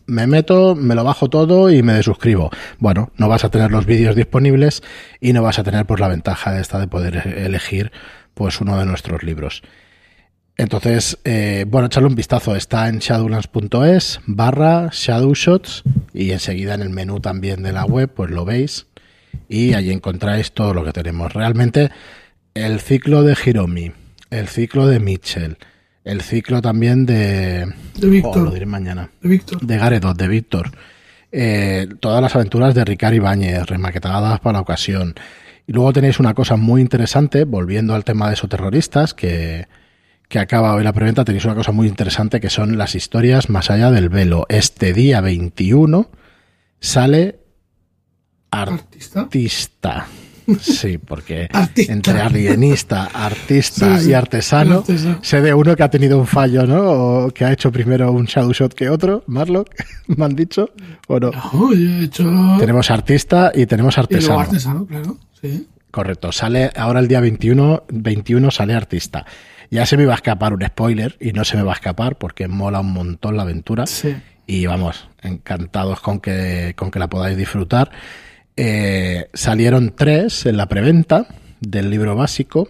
me, 0.06 0.26
meto, 0.28 0.76
me 0.76 0.94
lo 0.94 1.02
bajo 1.02 1.28
todo 1.28 1.68
y 1.68 1.82
me 1.82 1.94
desuscribo. 1.94 2.50
Bueno, 2.78 3.10
no 3.16 3.28
vas 3.28 3.44
a 3.44 3.50
tener 3.50 3.72
los 3.72 3.86
vídeos 3.86 4.14
disponibles 4.14 4.82
y 5.20 5.32
no 5.32 5.42
vas 5.42 5.58
a 5.58 5.64
tener 5.64 5.84
pues 5.84 5.98
la 5.98 6.06
ventaja 6.06 6.60
esta 6.60 6.78
de 6.78 6.86
poder 6.86 7.26
elegir 7.38 7.90
pues 8.34 8.60
uno 8.60 8.78
de 8.78 8.86
nuestros 8.86 9.24
libros. 9.24 9.62
Entonces, 10.60 11.16
eh, 11.24 11.64
bueno, 11.66 11.86
echarle 11.86 12.10
un 12.10 12.14
vistazo. 12.14 12.54
Está 12.54 12.90
en 12.90 12.98
shadowlands.es 12.98 14.20
barra 14.26 14.90
shadowshots 14.92 15.84
y 16.12 16.32
enseguida 16.32 16.74
en 16.74 16.82
el 16.82 16.90
menú 16.90 17.18
también 17.18 17.62
de 17.62 17.72
la 17.72 17.86
web, 17.86 18.12
pues 18.14 18.30
lo 18.30 18.44
veis 18.44 18.86
y 19.48 19.72
allí 19.72 19.90
encontráis 19.90 20.52
todo 20.52 20.74
lo 20.74 20.84
que 20.84 20.92
tenemos. 20.92 21.32
Realmente, 21.32 21.90
el 22.52 22.78
ciclo 22.80 23.22
de 23.22 23.38
Hiromi, 23.42 23.92
el 24.28 24.48
ciclo 24.48 24.86
de 24.86 25.00
Mitchell, 25.00 25.56
el 26.04 26.20
ciclo 26.20 26.60
también 26.60 27.06
de... 27.06 27.72
De 27.94 28.10
Víctor. 28.10 28.42
Oh, 28.42 28.44
lo 28.44 28.50
diré 28.50 28.66
mañana. 28.66 29.08
De 29.22 29.30
Víctor. 29.30 29.62
De 29.62 29.78
Garedot, 29.78 30.18
de 30.18 30.28
Víctor. 30.28 30.72
Eh, 31.32 31.88
todas 32.00 32.20
las 32.20 32.36
aventuras 32.36 32.74
de 32.74 32.84
Ricard 32.84 33.14
Ibáñez, 33.14 33.64
remaquetadas 33.64 34.40
para 34.40 34.58
la 34.58 34.60
ocasión. 34.60 35.14
Y 35.66 35.72
luego 35.72 35.94
tenéis 35.94 36.20
una 36.20 36.34
cosa 36.34 36.56
muy 36.56 36.82
interesante, 36.82 37.44
volviendo 37.44 37.94
al 37.94 38.04
tema 38.04 38.28
de 38.28 38.34
esos 38.34 38.50
terroristas, 38.50 39.14
que 39.14 39.66
que 40.30 40.38
acaba 40.38 40.74
hoy 40.74 40.84
la 40.84 40.92
preventa, 40.92 41.24
tenéis 41.24 41.44
una 41.44 41.56
cosa 41.56 41.72
muy 41.72 41.88
interesante 41.88 42.40
que 42.40 42.50
son 42.50 42.78
las 42.78 42.94
historias 42.94 43.50
más 43.50 43.68
allá 43.68 43.90
del 43.90 44.08
velo. 44.08 44.46
Este 44.48 44.92
día 44.92 45.20
21 45.20 46.08
sale 46.78 47.40
artista. 48.50 50.06
Sí, 50.60 50.98
porque 50.98 51.48
entre 51.76 52.20
alienista, 52.20 53.04
artista 53.14 54.02
y 54.02 54.14
artesano, 54.14 54.82
se 55.22 55.40
ve 55.40 55.54
uno 55.54 55.76
que 55.76 55.84
ha 55.84 55.90
tenido 55.90 56.18
un 56.18 56.26
fallo, 56.26 56.66
¿no? 56.66 57.26
O 57.26 57.30
que 57.30 57.44
ha 57.44 57.52
hecho 57.52 57.70
primero 57.70 58.10
un 58.10 58.24
shadow 58.24 58.52
shot 58.52 58.74
que 58.74 58.90
otro, 58.90 59.22
Marlock, 59.28 59.68
me 60.08 60.24
han 60.24 60.34
dicho, 60.34 60.70
¿o 61.06 61.20
no? 61.20 61.30
he 61.72 62.04
hecho... 62.04 62.24
Tenemos 62.58 62.90
artista 62.90 63.52
y 63.54 63.66
tenemos 63.66 63.96
artesano. 63.96 64.38
Y 64.38 64.42
artesano, 64.42 64.86
claro, 64.86 65.18
sí. 65.40 65.68
Correcto, 65.92 66.32
sale 66.32 66.72
ahora 66.74 66.98
el 66.98 67.06
día 67.06 67.20
21, 67.20 67.84
21 67.88 68.50
sale 68.50 68.74
artista. 68.74 69.24
Ya 69.70 69.86
se 69.86 69.96
me 69.96 70.04
va 70.04 70.14
a 70.14 70.16
escapar 70.16 70.52
un 70.52 70.66
spoiler 70.66 71.16
y 71.20 71.32
no 71.32 71.44
se 71.44 71.56
me 71.56 71.62
va 71.62 71.72
a 71.72 71.74
escapar 71.74 72.16
porque 72.18 72.48
mola 72.48 72.80
un 72.80 72.92
montón 72.92 73.36
la 73.36 73.42
aventura. 73.42 73.84
Y 74.46 74.66
vamos, 74.66 75.08
encantados 75.22 76.00
con 76.00 76.18
que, 76.18 76.74
con 76.76 76.90
que 76.90 76.98
la 76.98 77.08
podáis 77.08 77.36
disfrutar. 77.36 77.90
Eh, 78.56 79.28
salieron 79.32 79.94
tres 79.96 80.44
en 80.46 80.56
la 80.56 80.66
preventa 80.66 81.28
del 81.60 81.88
libro 81.88 82.16
básico, 82.16 82.68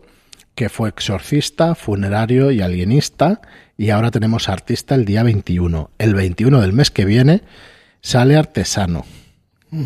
que 0.54 0.68
fue 0.68 0.90
Exorcista, 0.90 1.74
Funerario 1.74 2.50
y 2.50 2.60
Alienista. 2.60 3.40
Y 3.78 3.88
ahora 3.88 4.10
tenemos 4.10 4.50
Artista 4.50 4.94
el 4.94 5.06
día 5.06 5.22
21. 5.22 5.90
El 5.96 6.14
21 6.14 6.60
del 6.60 6.74
mes 6.74 6.90
que 6.90 7.06
viene 7.06 7.42
sale 8.02 8.36
Artesano. 8.36 9.06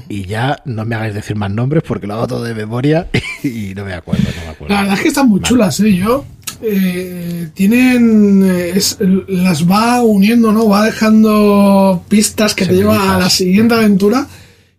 Y 0.08 0.24
ya 0.24 0.62
no 0.64 0.84
me 0.84 0.96
hagáis 0.96 1.14
decir 1.14 1.36
más 1.36 1.50
nombres 1.50 1.84
porque 1.86 2.06
lo 2.06 2.14
hago 2.14 2.26
todo 2.26 2.42
de 2.42 2.54
memoria 2.54 3.06
y 3.44 3.74
no 3.76 3.84
me 3.84 3.92
acuerdo, 3.92 4.24
no 4.24 4.46
me 4.46 4.48
acuerdo. 4.48 4.74
La 4.74 4.80
verdad 4.80 4.96
es 4.96 5.02
que 5.02 5.08
están 5.08 5.28
muy 5.28 5.42
chulas, 5.42 5.78
¿eh? 5.80 5.94
Yo 5.94 6.24
eh, 6.62 7.48
tienen 7.54 8.42
eh, 8.44 8.80
las 9.28 9.68
va 9.68 10.02
uniendo, 10.02 10.52
¿no? 10.52 10.68
Va 10.68 10.84
dejando 10.84 12.04
pistas 12.08 12.54
que 12.54 12.66
te 12.66 12.74
lleva 12.74 13.14
a 13.14 13.18
la 13.18 13.30
siguiente 13.30 13.74
aventura. 13.74 14.26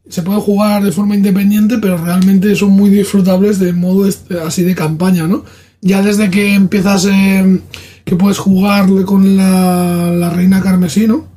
Se 0.08 0.22
puede 0.22 0.40
jugar 0.40 0.84
de 0.84 0.92
forma 0.92 1.16
independiente, 1.16 1.78
pero 1.80 1.98
realmente 1.98 2.56
son 2.56 2.72
muy 2.72 2.90
disfrutables 2.90 3.60
de 3.60 3.74
modo 3.74 4.08
este, 4.08 4.40
así 4.40 4.64
de 4.64 4.76
campaña, 4.76 5.28
¿no? 5.28 5.46
Ya 5.82 6.02
desde 6.02 6.30
que 6.30 6.54
empiezas 6.54 7.08
eh, 7.12 7.60
que 8.04 8.16
puedes 8.16 8.38
jugar 8.38 8.88
con 9.06 9.38
la, 9.38 10.32
reina 10.36 10.62
carmesí, 10.62 11.08
¿no? 11.08 11.34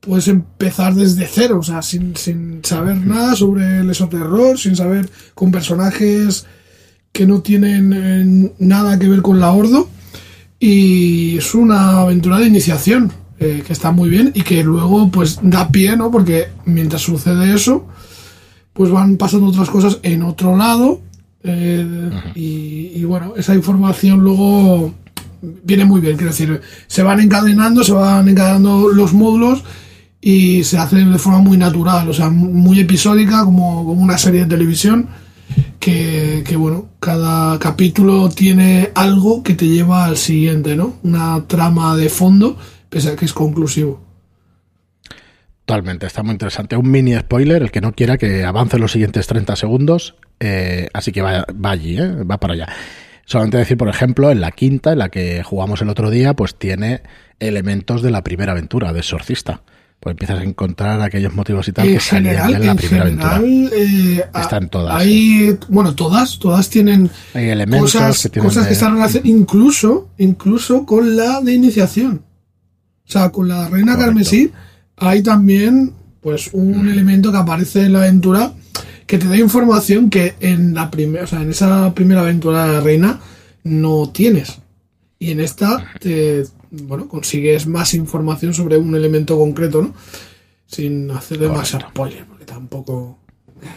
puedes 0.00 0.28
empezar 0.28 0.94
desde 0.94 1.26
cero, 1.26 1.58
o 1.58 1.62
sea, 1.62 1.82
sin, 1.82 2.16
sin 2.16 2.60
saber 2.62 2.96
nada 2.96 3.34
sobre 3.34 3.80
el 3.80 3.90
esoterror, 3.90 4.56
sin 4.56 4.76
saber 4.76 5.10
con 5.34 5.50
personajes 5.50 6.46
que 7.16 7.26
no 7.26 7.40
tienen 7.40 7.92
eh, 7.94 8.52
nada 8.58 8.98
que 8.98 9.08
ver 9.08 9.22
con 9.22 9.40
la 9.40 9.50
Ordo 9.50 9.88
y 10.60 11.38
es 11.38 11.54
una 11.54 12.00
aventura 12.00 12.38
de 12.38 12.46
iniciación 12.46 13.10
eh, 13.40 13.62
que 13.66 13.72
está 13.72 13.90
muy 13.90 14.10
bien 14.10 14.32
y 14.34 14.42
que 14.42 14.62
luego 14.62 15.10
pues 15.10 15.38
da 15.42 15.70
pie, 15.70 15.96
¿no? 15.96 16.10
Porque 16.10 16.48
mientras 16.66 17.00
sucede 17.00 17.54
eso, 17.54 17.86
pues 18.74 18.90
van 18.90 19.16
pasando 19.16 19.46
otras 19.46 19.70
cosas 19.70 19.98
en 20.02 20.22
otro 20.24 20.58
lado 20.58 21.00
eh, 21.42 22.10
y, 22.34 23.02
bueno, 23.04 23.32
esa 23.34 23.54
información 23.54 24.20
luego 24.20 24.92
viene 25.40 25.86
muy 25.86 26.02
bien, 26.02 26.16
quiero 26.16 26.32
decir, 26.32 26.60
se 26.86 27.02
van 27.02 27.20
encadenando, 27.20 27.82
se 27.82 27.92
van 27.92 28.28
encadenando 28.28 28.90
los 28.90 29.14
módulos 29.14 29.64
y 30.20 30.64
se 30.64 30.76
hace 30.76 30.96
de 30.96 31.18
forma 31.18 31.38
muy 31.38 31.56
natural, 31.56 32.10
o 32.10 32.12
sea, 32.12 32.28
muy 32.28 32.80
episódica, 32.80 33.42
como, 33.42 33.86
como 33.86 34.02
una 34.02 34.18
serie 34.18 34.40
de 34.40 34.48
televisión. 34.48 35.08
Que, 35.78 36.42
bueno, 36.56 36.88
cada 36.98 37.58
capítulo 37.60 38.28
tiene 38.28 38.90
algo 38.94 39.44
que 39.44 39.54
te 39.54 39.68
lleva 39.68 40.04
al 40.04 40.16
siguiente, 40.16 40.74
¿no? 40.74 40.96
Una 41.04 41.46
trama 41.46 41.96
de 41.96 42.08
fondo, 42.08 42.56
pese 42.88 43.10
a 43.10 43.16
que 43.16 43.24
es 43.24 43.32
conclusivo. 43.32 44.02
Totalmente, 45.64 46.06
está 46.06 46.24
muy 46.24 46.32
interesante. 46.32 46.76
Un 46.76 46.90
mini 46.90 47.14
spoiler, 47.16 47.62
el 47.62 47.70
que 47.70 47.80
no 47.80 47.92
quiera 47.92 48.18
que 48.18 48.44
avance 48.44 48.78
los 48.78 48.92
siguientes 48.92 49.28
30 49.28 49.54
segundos, 49.54 50.16
eh, 50.40 50.88
así 50.92 51.12
que 51.12 51.22
va, 51.22 51.46
allí, 51.64 51.98
¿eh? 51.98 52.24
va 52.24 52.38
para 52.38 52.54
allá. 52.54 52.68
Solamente 53.24 53.58
decir, 53.58 53.76
por 53.76 53.88
ejemplo, 53.88 54.30
en 54.30 54.40
la 54.40 54.50
quinta, 54.50 54.92
en 54.92 54.98
la 54.98 55.08
que 55.08 55.42
jugamos 55.44 55.82
el 55.82 55.88
otro 55.88 56.10
día, 56.10 56.34
pues 56.34 56.56
tiene 56.56 57.02
elementos 57.38 58.02
de 58.02 58.10
la 58.10 58.24
primera 58.24 58.52
aventura, 58.52 58.92
de 58.92 59.00
Exorcista 59.00 59.62
pues 60.00 60.12
empiezas 60.12 60.40
a 60.40 60.42
encontrar 60.42 61.00
aquellos 61.00 61.34
motivos 61.34 61.66
y 61.68 61.72
tal 61.72 61.88
que 61.88 62.00
salían 62.00 62.54
en 62.54 62.66
la 62.66 62.74
primera 62.74 63.02
aventura. 63.02 63.40
Eh, 63.44 64.24
Están 64.34 64.68
todas. 64.68 64.94
Hay, 64.94 65.58
bueno, 65.68 65.94
todas, 65.94 66.38
todas 66.38 66.68
tienen 66.68 67.10
hay 67.34 67.48
elementos 67.48 67.92
cosas 67.92 68.22
que, 68.22 68.28
tienen 68.28 68.48
cosas 68.48 68.66
que 68.66 68.74
están 68.74 68.94
relacionadas, 68.94 69.28
incluso, 69.28 70.10
incluso 70.18 70.86
con 70.86 71.16
la 71.16 71.40
de 71.40 71.54
iniciación. 71.54 72.22
O 73.06 73.10
sea, 73.10 73.30
con 73.30 73.48
la 73.48 73.68
reina 73.68 73.96
carmesí 73.96 74.52
hay 74.96 75.22
también, 75.22 75.92
pues, 76.20 76.50
un 76.52 76.84
mm. 76.84 76.88
elemento 76.88 77.32
que 77.32 77.38
aparece 77.38 77.84
en 77.84 77.92
la 77.92 78.00
aventura 78.00 78.52
que 79.06 79.18
te 79.18 79.28
da 79.28 79.36
información 79.36 80.10
que 80.10 80.34
en 80.40 80.74
la 80.74 80.90
primera, 80.90 81.24
o 81.24 81.26
sea, 81.26 81.40
en 81.40 81.50
esa 81.50 81.94
primera 81.94 82.22
aventura 82.22 82.66
de 82.66 82.72
la 82.72 82.80
reina 82.80 83.20
no 83.62 84.10
tienes. 84.10 84.58
Y 85.18 85.30
en 85.30 85.40
esta 85.40 85.84
te, 86.00 86.44
bueno, 86.70 87.08
consigues 87.08 87.66
más 87.66 87.94
información 87.94 88.54
sobre 88.54 88.76
un 88.76 88.94
elemento 88.94 89.36
concreto, 89.36 89.82
¿no? 89.82 89.94
Sin 90.66 91.10
hacer 91.10 91.38
demasiado 91.38 91.88
spoiler, 91.88 92.24
porque 92.26 92.44
tampoco. 92.44 93.18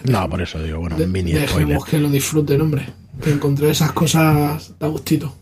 No, 0.03 0.29
por 0.29 0.41
eso 0.41 0.61
digo, 0.61 0.79
bueno, 0.79 0.95
un 0.97 1.11
mini 1.11 1.31
Dejemos 1.33 1.85
que 1.85 1.99
lo 1.99 2.09
disfruten, 2.09 2.61
hombre. 2.61 2.87
Que 3.21 3.31
encontrar 3.31 3.71
esas 3.71 3.91
cosas 3.91 4.73
da 4.79 4.87
gustito. 4.87 5.35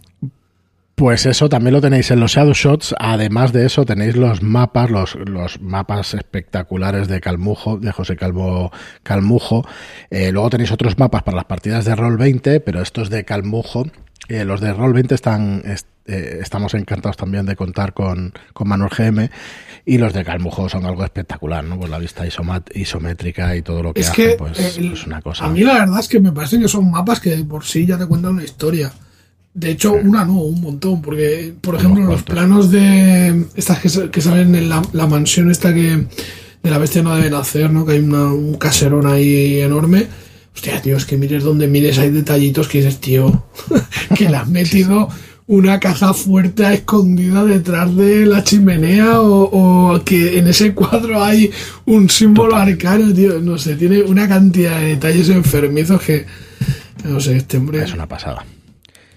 Pues 0.98 1.28
eso 1.28 1.48
también 1.48 1.76
lo 1.76 1.80
tenéis 1.80 2.10
en 2.10 2.20
los 2.20 2.32
Shadow 2.32 2.54
Shots. 2.56 2.96
Además 2.98 3.54
de 3.54 3.68
eso, 3.68 3.86
tenéis 3.86 4.16
los 4.16 4.42
mapas, 4.42 4.90
los, 4.90 5.14
los 5.14 5.62
mapas 5.62 6.16
espectaculares 6.16 7.08
de 7.08 7.22
Calmujo, 7.22 7.78
de 7.78 7.92
José 7.92 8.16
Calvo 8.16 8.72
Calmujo. 9.04 9.64
Eh, 10.10 10.32
luego 10.32 10.50
tenéis 10.50 10.72
otros 10.72 10.98
mapas 10.98 11.22
para 11.22 11.36
las 11.36 11.46
partidas 11.46 11.86
de 11.86 11.96
Roll 11.96 12.18
20, 12.18 12.62
pero 12.62 12.82
estos 12.82 13.12
de 13.12 13.26
Calmujo, 13.26 13.86
eh, 14.28 14.44
los 14.44 14.60
de 14.60 14.74
Roll 14.74 14.94
20 14.94 15.14
están, 15.14 15.62
eh, 16.08 16.40
estamos 16.42 16.74
encantados 16.74 17.18
también 17.18 17.46
de 17.46 17.56
contar 17.56 17.94
con, 17.94 18.34
con 18.54 18.68
Manuel 18.68 18.90
GM 18.96 19.30
y 19.86 19.98
los 19.98 20.14
de 20.14 20.24
Calmujo 20.24 20.70
son 20.70 20.86
algo 20.86 21.04
espectacular, 21.04 21.64
¿no? 21.64 21.78
Pues 21.78 21.90
la 21.90 22.00
vista 22.00 22.24
isométrica 22.74 23.56
y 23.56 23.62
todo 23.62 23.84
lo 23.84 23.94
que 23.94 24.02
hace, 24.02 24.36
pues 24.38 24.58
es 24.60 25.06
una 25.06 25.22
cosa. 25.22 25.46
A 25.46 25.50
mí 25.50 25.62
la 25.62 25.74
verdad 25.74 26.00
es 26.00 26.08
que 26.08 26.20
me 26.20 26.32
parecen 26.32 26.62
que 26.62 26.68
son 26.68 26.90
mapas 26.92 27.20
que 27.20 27.36
por 27.38 27.64
sí 27.64 27.86
ya 27.86 27.98
te 27.98 28.06
cuentan 28.06 28.34
una 28.34 28.44
historia. 28.44 28.92
De 29.54 29.72
hecho, 29.72 29.94
una 29.94 30.24
no, 30.24 30.34
un 30.34 30.62
montón, 30.62 31.02
porque, 31.02 31.54
por 31.60 31.76
ejemplo, 31.76 32.06
los 32.06 32.22
planos 32.24 32.70
de 32.70 33.46
estas 33.56 33.80
que, 33.80 34.22
salen 34.22 34.54
en 34.54 34.70
la, 34.70 34.84
la, 34.94 35.08
mansión 35.08 35.50
esta 35.50 35.74
que 35.74 36.06
de 36.62 36.70
la 36.70 36.78
bestia 36.78 37.02
no 37.02 37.16
debe 37.16 37.30
nacer, 37.32 37.72
¿no? 37.72 37.86
Que 37.86 37.94
hay 37.94 38.00
un 38.00 38.56
caserón 38.56 39.08
ahí 39.08 39.62
enorme. 39.62 40.08
Hostia, 40.54 40.82
tío, 40.82 40.98
es 40.98 41.06
que 41.06 41.18
mires 41.18 41.44
donde 41.44 41.68
mires, 41.68 41.98
hay 41.98 42.12
detallitos 42.12 42.68
que 42.68 42.80
dices, 42.80 43.00
tío, 43.00 43.46
que 44.16 44.30
le 44.30 44.38
has 44.38 44.48
metido 44.48 45.08
una 45.48 45.80
caja 45.80 46.14
fuerte 46.14 46.74
escondida 46.74 47.46
detrás 47.46 47.96
de 47.96 48.26
la 48.26 48.44
chimenea 48.44 49.22
o, 49.22 50.02
que 50.04 50.38
en 50.38 50.48
ese 50.48 50.74
cuadro 50.74 51.24
hay 51.24 51.50
un 51.86 52.10
símbolo 52.10 52.56
arcano, 52.56 53.14
tío. 53.14 53.40
No 53.40 53.58
sé, 53.58 53.76
tiene 53.76 54.02
una 54.02 54.28
cantidad 54.28 54.80
de 54.80 54.88
detalles 54.90 55.30
enfermizos 55.30 56.02
que, 56.02 56.26
no 57.06 57.20
sé, 57.22 57.38
este 57.38 57.58
hombre... 57.58 57.84
Es 57.84 57.94
una 57.94 58.08
pasada. 58.08 58.46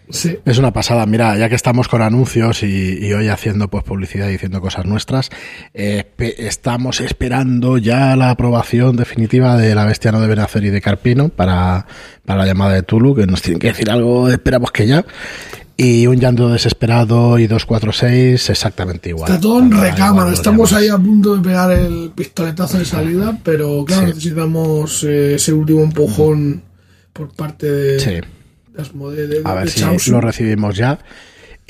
Sí. 0.08 0.38
Es 0.44 0.58
una 0.58 0.72
pasada. 0.72 1.06
Mira, 1.06 1.36
ya 1.36 1.48
que 1.48 1.54
estamos 1.54 1.88
con 1.88 2.02
anuncios 2.02 2.62
y, 2.62 3.12
hoy 3.12 3.28
haciendo 3.28 3.68
pues 3.68 3.84
publicidad 3.84 4.28
y 4.28 4.32
diciendo 4.32 4.60
cosas 4.60 4.84
nuestras, 4.84 5.30
eh, 5.74 6.04
estamos 6.38 7.00
esperando 7.00 7.78
ya 7.78 8.16
la 8.16 8.30
aprobación 8.30 8.96
definitiva 8.96 9.56
de 9.56 9.74
La 9.74 9.84
Bestia 9.84 10.10
no 10.10 10.20
debe 10.20 10.36
nacer 10.36 10.64
y 10.64 10.70
de 10.70 10.80
Carpino 10.80 11.28
para, 11.28 11.86
para 12.24 12.40
la 12.40 12.46
llamada 12.46 12.74
de 12.74 12.82
Tulu, 12.82 13.14
que 13.14 13.26
nos 13.26 13.42
tienen 13.42 13.60
que 13.60 13.68
decir 13.68 13.90
algo, 13.90 14.28
esperamos 14.28 14.72
que 14.72 14.86
ya. 14.86 15.04
Y 15.82 16.06
un 16.06 16.20
llanto 16.20 16.50
desesperado 16.50 17.38
y 17.38 17.46
246 17.46 18.50
exactamente 18.50 19.08
igual. 19.08 19.30
Está 19.30 19.40
todo 19.40 19.60
en 19.60 19.70
recámara. 19.70 20.30
Estamos 20.30 20.74
ahí 20.74 20.88
a 20.88 20.98
punto 20.98 21.36
de 21.36 21.42
pegar 21.42 21.72
el 21.72 22.12
pistoletazo 22.14 22.78
de 22.78 22.84
salida, 22.84 23.38
pero 23.42 23.82
claro, 23.86 24.08
necesitamos 24.08 25.02
eh, 25.04 25.36
ese 25.36 25.54
último 25.54 25.82
empujón 25.82 26.62
por 27.14 27.32
parte 27.32 27.70
de, 27.70 27.98
sí. 27.98 28.10
de, 28.10 29.40
A 29.42 29.54
ver 29.54 29.70
si 29.70 30.10
lo 30.10 30.20
recibimos 30.20 30.76
ya. 30.76 30.98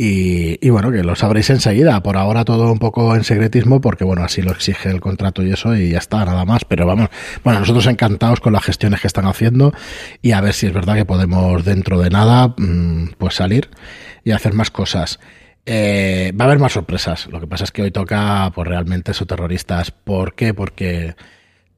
Y, 0.03 0.71
bueno, 0.71 0.91
que 0.91 1.05
lo 1.05 1.15
sabréis 1.15 1.51
enseguida. 1.51 2.03
Por 2.03 2.17
ahora 2.17 2.47
todo 2.47 2.73
un 2.73 2.79
poco 2.79 3.15
en 3.15 3.23
secretismo, 3.23 3.83
porque 3.83 4.03
bueno, 4.03 4.25
así 4.25 4.41
lo 4.41 4.51
exige 4.51 4.89
el 4.89 4.99
contrato 4.99 5.43
y 5.43 5.53
eso, 5.53 5.77
y 5.77 5.91
ya 5.91 5.99
está, 5.99 6.25
nada 6.25 6.47
más. 6.47 6.65
Pero 6.65 6.87
vamos, 6.87 7.11
bueno, 7.45 7.61
nosotros 7.61 7.87
encantados 7.87 8.41
con 8.41 8.55
las 8.55 8.65
gestiones 8.65 9.03
que 9.03 9.09
están 9.09 9.27
haciendo 9.27 9.75
y 10.23 10.33
a 10.33 10.41
ver 10.41 10.55
si 10.55 10.67
es 10.67 10.73
verdad 10.73 10.95
que 10.95 11.05
podemos 11.05 11.67
dentro 11.67 12.01
de 12.01 12.09
nada, 12.09 12.55
mm, 12.57 13.11
pues 13.19 13.35
salir 13.35 13.69
y 14.25 14.31
hacer 14.31 14.55
más 14.55 14.71
cosas. 14.71 15.21
Eh, 15.67 16.33
va 16.35 16.47
a 16.47 16.49
haber 16.49 16.61
más 16.61 16.73
sorpresas. 16.73 17.27
Lo 17.27 17.39
que 17.39 17.47
pasa 17.47 17.65
es 17.65 17.71
que 17.71 17.83
hoy 17.83 17.91
toca, 17.91 18.51
pues 18.55 18.67
realmente, 18.67 19.11
esos 19.11 19.27
terroristas. 19.27 19.91
¿Por 19.91 20.35
qué? 20.35 20.55
Porque 20.55 21.15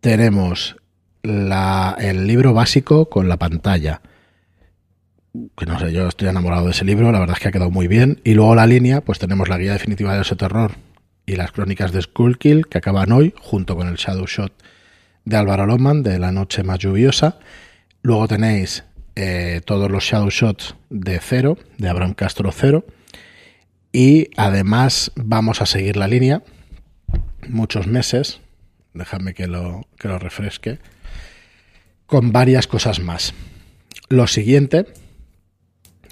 tenemos 0.00 0.76
la, 1.24 1.96
el 1.98 2.28
libro 2.28 2.54
básico 2.54 3.08
con 3.08 3.28
la 3.28 3.36
pantalla. 3.36 4.00
Que 5.56 5.66
no 5.66 5.78
sé, 5.78 5.92
yo 5.92 6.08
estoy 6.08 6.28
enamorado 6.28 6.66
de 6.66 6.72
ese 6.72 6.84
libro, 6.84 7.10
la 7.10 7.18
verdad 7.18 7.36
es 7.36 7.42
que 7.42 7.48
ha 7.48 7.52
quedado 7.52 7.70
muy 7.70 7.88
bien. 7.88 8.20
Y 8.24 8.34
luego 8.34 8.54
la 8.54 8.66
línea, 8.66 9.00
pues 9.00 9.18
tenemos 9.18 9.48
la 9.48 9.58
guía 9.58 9.72
definitiva 9.72 10.14
de 10.14 10.22
ese 10.22 10.36
terror 10.36 10.72
y 11.24 11.36
las 11.36 11.52
crónicas 11.52 11.92
de 11.92 12.02
Skullkill, 12.02 12.66
que 12.66 12.78
acaban 12.78 13.12
hoy, 13.12 13.34
junto 13.40 13.76
con 13.76 13.88
el 13.88 13.96
Shadow 13.96 14.26
Shot 14.26 14.52
de 15.24 15.36
Álvaro 15.36 15.66
Loman, 15.66 16.02
de 16.02 16.18
La 16.18 16.32
Noche 16.32 16.62
Más 16.62 16.78
Lluviosa. 16.78 17.38
Luego 18.02 18.28
tenéis 18.28 18.84
eh, 19.14 19.60
todos 19.64 19.90
los 19.90 20.04
shadow 20.04 20.30
shots 20.30 20.74
de 20.90 21.20
cero, 21.20 21.58
de 21.78 21.88
Abraham 21.88 22.14
Castro 22.14 22.50
cero. 22.52 22.84
Y 23.92 24.28
además 24.36 25.12
vamos 25.16 25.62
a 25.62 25.66
seguir 25.66 25.96
la 25.96 26.08
línea 26.08 26.42
muchos 27.48 27.86
meses, 27.86 28.40
déjame 28.94 29.34
que 29.34 29.46
lo, 29.46 29.86
que 29.98 30.08
lo 30.08 30.18
refresque, 30.18 30.78
con 32.06 32.32
varias 32.32 32.66
cosas 32.66 33.00
más. 33.00 33.34
Lo 34.08 34.26
siguiente 34.26 34.86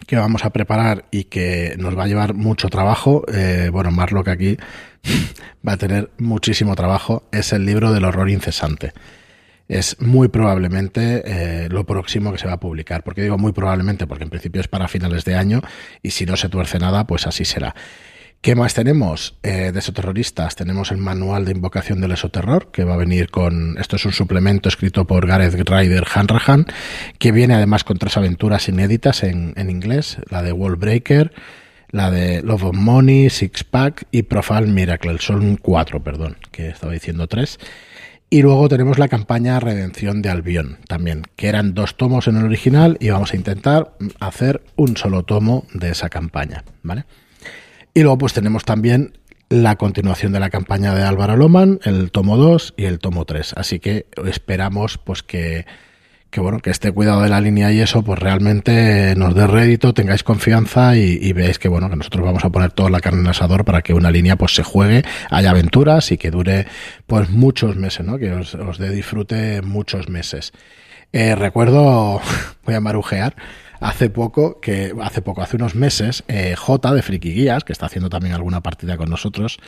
que 0.07 0.17
vamos 0.17 0.45
a 0.45 0.51
preparar 0.51 1.05
y 1.11 1.25
que 1.25 1.75
nos 1.79 1.97
va 1.97 2.05
a 2.05 2.07
llevar 2.07 2.35
mucho 2.35 2.69
trabajo, 2.69 3.25
eh, 3.33 3.71
bueno, 3.73 3.91
más 3.91 4.13
lo 4.13 4.25
que 4.25 4.31
aquí 4.31 4.57
va 5.67 5.73
a 5.73 5.77
tener 5.77 6.11
muchísimo 6.19 6.75
trabajo, 6.75 7.25
es 7.33 7.53
el 7.53 7.65
libro 7.65 7.93
del 7.93 8.05
horror 8.05 8.31
incesante 8.31 8.93
es 9.71 10.01
muy 10.01 10.27
probablemente 10.27 11.23
eh, 11.25 11.69
lo 11.69 11.87
próximo 11.87 12.33
que 12.33 12.39
se 12.39 12.49
va 12.49 12.55
a 12.55 12.61
publicar. 12.61 13.05
¿Por 13.05 13.15
qué 13.15 13.23
digo 13.23 13.39
muy 13.39 13.53
probablemente? 13.53 14.05
Porque 14.09 14.25
en 14.25 14.31
principio 14.31 14.61
es 14.61 14.67
para 14.67 14.89
finales 14.89 15.25
de 15.25 15.37
año 15.37 15.63
y 16.03 16.11
si 16.11 16.27
no 16.27 16.37
se 16.37 16.49
tuerce 16.49 16.81
nada, 16.81 17.07
pues 17.07 17.29
así 17.29 17.45
será. 17.45 17.77
¿Qué 18.43 18.55
más 18.55 18.73
tenemos 18.73 19.37
eh, 19.43 19.71
de 19.71 19.79
esoterroristas? 19.79 20.57
Tenemos 20.57 20.93
el 20.93 20.97
manual 20.97 21.45
de 21.45 21.53
invocación 21.53 22.01
del 22.01 22.13
esoterror, 22.13 22.71
que 22.71 22.85
va 22.85 22.95
a 22.95 22.97
venir 22.97 23.31
con. 23.31 23.77
Esto 23.77 23.97
es 23.97 24.07
un 24.07 24.13
suplemento 24.13 24.71
escrito 24.71 25.07
por 25.07 25.27
Gareth 25.27 25.69
Ryder 25.69 26.07
Hanrahan, 26.15 26.65
que 27.19 27.33
viene 27.33 27.53
además 27.53 27.85
con 27.85 27.99
tres 27.99 28.17
aventuras 28.17 28.67
inéditas 28.71 29.25
en, 29.25 29.53
en 29.57 29.69
inglés: 29.69 30.17
la 30.31 30.43
de 30.43 30.53
Wallbreaker, 30.53 31.35
la 31.91 32.11
de 32.11 32.41
Love 32.41 32.65
of 32.65 32.77
Money, 32.77 33.29
Six 33.29 33.63
Pack 33.65 34.07
y 34.11 34.23
Profile 34.23 34.69
Miracle. 34.69 35.19
Son 35.19 35.57
cuatro, 35.57 36.03
perdón, 36.03 36.39
que 36.51 36.71
estaba 36.71 36.95
diciendo 36.95 37.27
tres. 37.27 37.59
Y 38.31 38.41
luego 38.41 38.71
tenemos 38.71 38.99
la 38.99 39.09
campaña 39.09 39.61
Redención 39.61 40.23
de 40.23 40.31
Albión 40.31 40.79
también, 40.89 41.25
que 41.37 41.49
eran 41.49 41.75
dos 41.75 41.99
tomos 41.99 42.27
en 42.27 42.39
el 42.39 42.45
original 42.45 42.97
y 43.01 43.11
vamos 43.11 43.35
a 43.35 43.37
intentar 43.37 43.93
hacer 44.19 44.63
un 44.77 44.97
solo 44.97 45.25
tomo 45.25 45.67
de 45.75 45.91
esa 45.91 46.09
campaña, 46.09 46.65
¿vale? 46.83 47.05
Y 47.95 48.03
luego 48.03 48.19
pues 48.19 48.33
tenemos 48.33 48.65
también 48.65 49.19
la 49.49 49.77
continuación 49.77 50.33
de 50.33 50.41
la 50.41 50.51
campaña 50.51 50.95
de 50.95 51.03
Álvaro 51.03 51.37
Loman, 51.37 51.81
el 51.85 52.11
tomo 52.11 52.37
2 52.37 52.75
y 52.77 52.85
el 52.85 52.99
tomo 52.99 53.25
3. 53.25 53.55
Así 53.57 53.81
que 53.81 54.07
esperamos 54.25 54.99
pues 54.99 55.23
que 55.23 55.67
que 56.31 56.41
bueno, 56.41 56.61
que 56.61 56.71
este 56.71 56.93
cuidado 56.93 57.23
de 57.23 57.29
la 57.29 57.41
línea 57.41 57.73
y 57.73 57.81
eso, 57.81 58.03
pues 58.03 58.19
realmente 58.19 59.15
nos 59.17 59.35
dé 59.35 59.47
rédito, 59.47 59.93
tengáis 59.93 60.23
confianza 60.23 60.97
y, 60.97 61.33
veáis 61.33 61.59
que 61.59 61.69
bueno, 61.69 61.91
que 61.91 61.97
nosotros 61.97 62.25
vamos 62.25 62.45
a 62.45 62.51
poner 62.51 62.71
toda 62.71 62.89
la 62.89 63.01
carne 63.01 63.21
en 63.21 63.27
asador 63.27 63.65
para 63.65 63.83
que 63.83 63.95
una 63.95 64.11
línea 64.11 64.37
pues 64.37 64.55
se 64.55 64.63
juegue, 64.63 65.03
haya 65.31 65.51
aventuras 65.51 66.13
y 66.13 66.19
que 66.19 66.31
dure 66.31 66.67
pues 67.07 67.31
muchos 67.31 67.77
meses, 67.77 68.07
¿no? 68.07 68.19
Que 68.19 68.33
os, 68.33 68.79
dé 68.79 68.91
disfrute 68.91 69.61
muchos 69.63 70.09
meses. 70.09 70.53
Eh, 71.13 71.35
recuerdo, 71.35 72.21
voy 72.65 72.75
a 72.77 72.81
marujear, 72.81 73.35
hace 73.81 74.11
poco, 74.11 74.61
que 74.61 74.95
hace 75.03 75.23
poco, 75.23 75.43
hace 75.43 75.57
unos 75.57 75.75
meses, 75.75 76.23
eh, 76.29 76.55
J 76.57 76.95
de 76.95 77.03
Friki 77.03 77.33
Guías, 77.33 77.65
que 77.65 77.73
está 77.73 77.87
haciendo 77.87 78.11
también 78.11 78.35
alguna 78.35 78.63
partida 78.63 78.97
con 78.97 79.09
nosotros, 79.11 79.59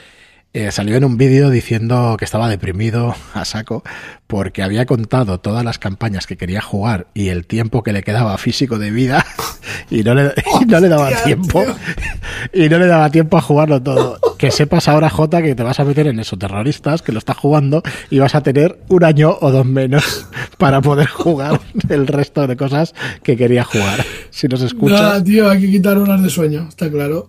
eh, 0.55 0.71
salió 0.71 0.97
en 0.97 1.05
un 1.05 1.17
vídeo 1.17 1.49
diciendo 1.49 2.17
que 2.19 2.27
estaba 2.27 2.49
deprimido 2.49 3.15
a 3.35 3.45
saco 3.45 3.83
porque 4.27 4.63
había 4.63 4.85
contado 4.85 5.41
todas 5.41 5.65
las 5.65 5.79
campañas 5.79 6.27
que 6.27 6.37
quería 6.37 6.61
jugar 6.61 7.07
y 7.15 7.29
el 7.29 7.47
tiempo 7.47 7.83
que 7.83 7.93
le 7.93 8.03
quedaba 8.03 8.37
físico 8.37 8.79
de 8.79 8.91
vida 8.91 9.25
y 9.91 10.03
no 10.03 10.15
le, 10.15 10.33
no 10.67 10.81
le 10.81 10.89
daba 10.89 11.11
tiempo 11.25 11.65
y 12.53 12.69
no 12.69 12.79
le 12.79 12.87
daba 12.87 13.11
tiempo 13.11 13.39
a 13.39 13.41
jugarlo 13.41 13.83
todo. 13.83 14.19
Que 14.37 14.51
sepas 14.51 14.89
ahora, 14.89 15.09
Jota, 15.09 15.41
que 15.41 15.55
te 15.55 15.63
vas 15.63 15.81
a 15.81 15.85
meter 15.85 16.07
en 16.09 16.19
eso, 16.19 16.37
terroristas, 16.37 17.01
que 17.01 17.13
lo 17.13 17.19
estás 17.19 17.37
jugando 17.37 17.83
y 18.11 18.19
vas 18.19 18.35
a 18.35 18.43
tener 18.43 18.79
un 18.89 19.05
año 19.05 19.39
o 19.41 19.51
dos 19.51 19.65
menos 19.65 20.27
para 20.59 20.81
poder 20.81 21.07
jugar 21.07 21.61
el 21.89 22.07
resto 22.07 22.47
de 22.47 22.57
cosas 22.57 22.95
que 23.23 23.37
quería 23.37 23.65
jugar. 23.65 24.05
Si 24.31 24.49
nos 24.49 24.61
escuchas. 24.61 25.01
Nada, 25.01 25.25
tío, 25.25 25.49
hay 25.49 25.61
que 25.61 25.71
quitar 25.71 25.97
horas 25.97 26.23
de 26.23 26.29
sueño, 26.29 26.67
está 26.69 26.91
claro. 26.91 27.25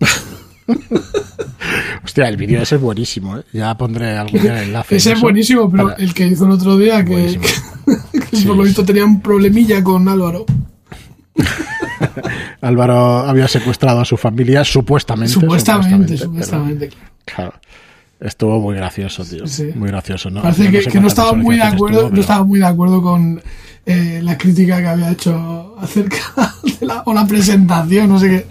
Hostia, 2.04 2.28
el 2.28 2.36
vídeo 2.36 2.62
ese 2.62 2.76
es 2.76 2.80
buenísimo, 2.80 3.38
¿eh? 3.38 3.42
Ya 3.52 3.76
pondré 3.76 4.16
algún 4.16 4.40
día 4.40 4.58
el 4.60 4.68
enlace. 4.68 4.96
Ese 4.96 5.12
es 5.12 5.20
buenísimo, 5.20 5.70
pero 5.70 5.96
el 5.96 6.14
que 6.14 6.26
hizo 6.26 6.46
el 6.46 6.52
otro 6.52 6.76
día, 6.76 7.04
que, 7.04 7.38
que, 8.30 8.46
por 8.46 8.56
lo 8.56 8.62
visto 8.62 8.84
tenía 8.84 9.04
un 9.04 9.20
problemilla 9.20 9.82
con 9.82 10.08
Álvaro. 10.08 10.44
Álvaro 12.60 13.18
había 13.20 13.48
secuestrado 13.48 14.00
a 14.00 14.04
su 14.04 14.16
familia, 14.16 14.64
supuestamente. 14.64 15.32
Supuestamente, 15.32 16.16
supuestamente, 16.16 16.90
claro. 17.24 17.54
Estuvo 18.20 18.58
muy 18.60 18.76
gracioso, 18.76 19.24
tío. 19.24 19.44
Muy 19.74 19.88
gracioso, 19.88 20.30
¿no? 20.30 20.40
Parece 20.40 20.70
que, 20.70 21.00
no, 21.00 21.08
estaba 21.08 21.34
muy 21.34 21.56
de 21.56 21.62
acuerdo, 21.62 22.10
no 22.10 22.20
estaba 22.20 22.44
muy 22.44 22.58
de 22.58 22.66
acuerdo 22.66 23.02
con 23.02 23.42
eh, 23.86 24.20
la 24.22 24.38
crítica 24.38 24.80
que 24.80 24.86
había 24.86 25.10
hecho 25.10 25.76
acerca 25.78 26.16
de 26.80 26.86
la, 26.86 27.02
o 27.04 27.12
la 27.12 27.26
presentación, 27.26 28.08
no 28.08 28.18
sé 28.18 28.28
qué, 28.28 28.46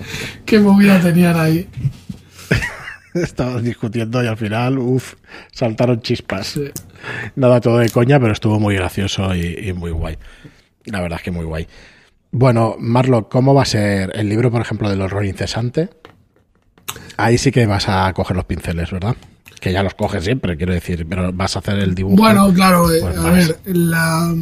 qué 0.46 0.60
movida 0.60 1.00
tenían 1.02 1.40
ahí. 1.40 1.68
Estaban 3.14 3.64
discutiendo 3.64 4.24
y 4.24 4.28
al 4.28 4.38
final, 4.38 4.78
uff, 4.78 5.16
saltaron 5.52 6.02
chispas. 6.02 6.60
Nada 7.36 7.62
todo 7.62 7.78
de 7.78 7.90
coña, 7.90 8.20
pero 8.20 8.34
estuvo 8.34 8.60
muy 8.60 8.76
gracioso 8.76 9.36
y, 9.36 9.74
muy 9.74 9.92
guay. 9.92 10.18
La 10.86 11.02
verdad 11.02 11.20
es 11.20 11.24
que 11.24 11.32
muy 11.32 11.46
guay. 11.46 11.68
Bueno, 12.32 12.76
Marlo, 12.80 13.30
¿cómo 13.30 13.54
va 13.54 13.64
a 13.64 13.66
ser 13.66 14.12
el 14.16 14.30
libro, 14.30 14.52
por 14.52 14.62
ejemplo, 14.62 14.90
del 14.90 15.02
horror 15.02 15.26
incesante? 15.26 15.90
Ahí 17.18 17.38
sí 17.38 17.52
que 17.52 17.66
vas 17.66 17.88
a 17.88 18.12
coger 18.14 18.36
los 18.36 18.46
pinceles, 18.46 18.92
¿verdad? 18.92 19.16
Que 19.60 19.72
ya 19.72 19.84
los 19.84 19.94
coges 19.94 20.24
siempre, 20.24 20.58
quiero 20.58 20.74
decir, 20.74 21.06
pero 21.08 21.32
vas 21.32 21.56
a 21.56 21.60
hacer 21.60 21.80
el 21.80 21.94
dibujo. 21.94 22.18
Bueno, 22.18 22.52
claro, 22.54 22.92
eh, 22.92 23.00
pues 23.02 23.18
a 23.18 23.30
ver, 23.30 23.60
la, 23.66 24.36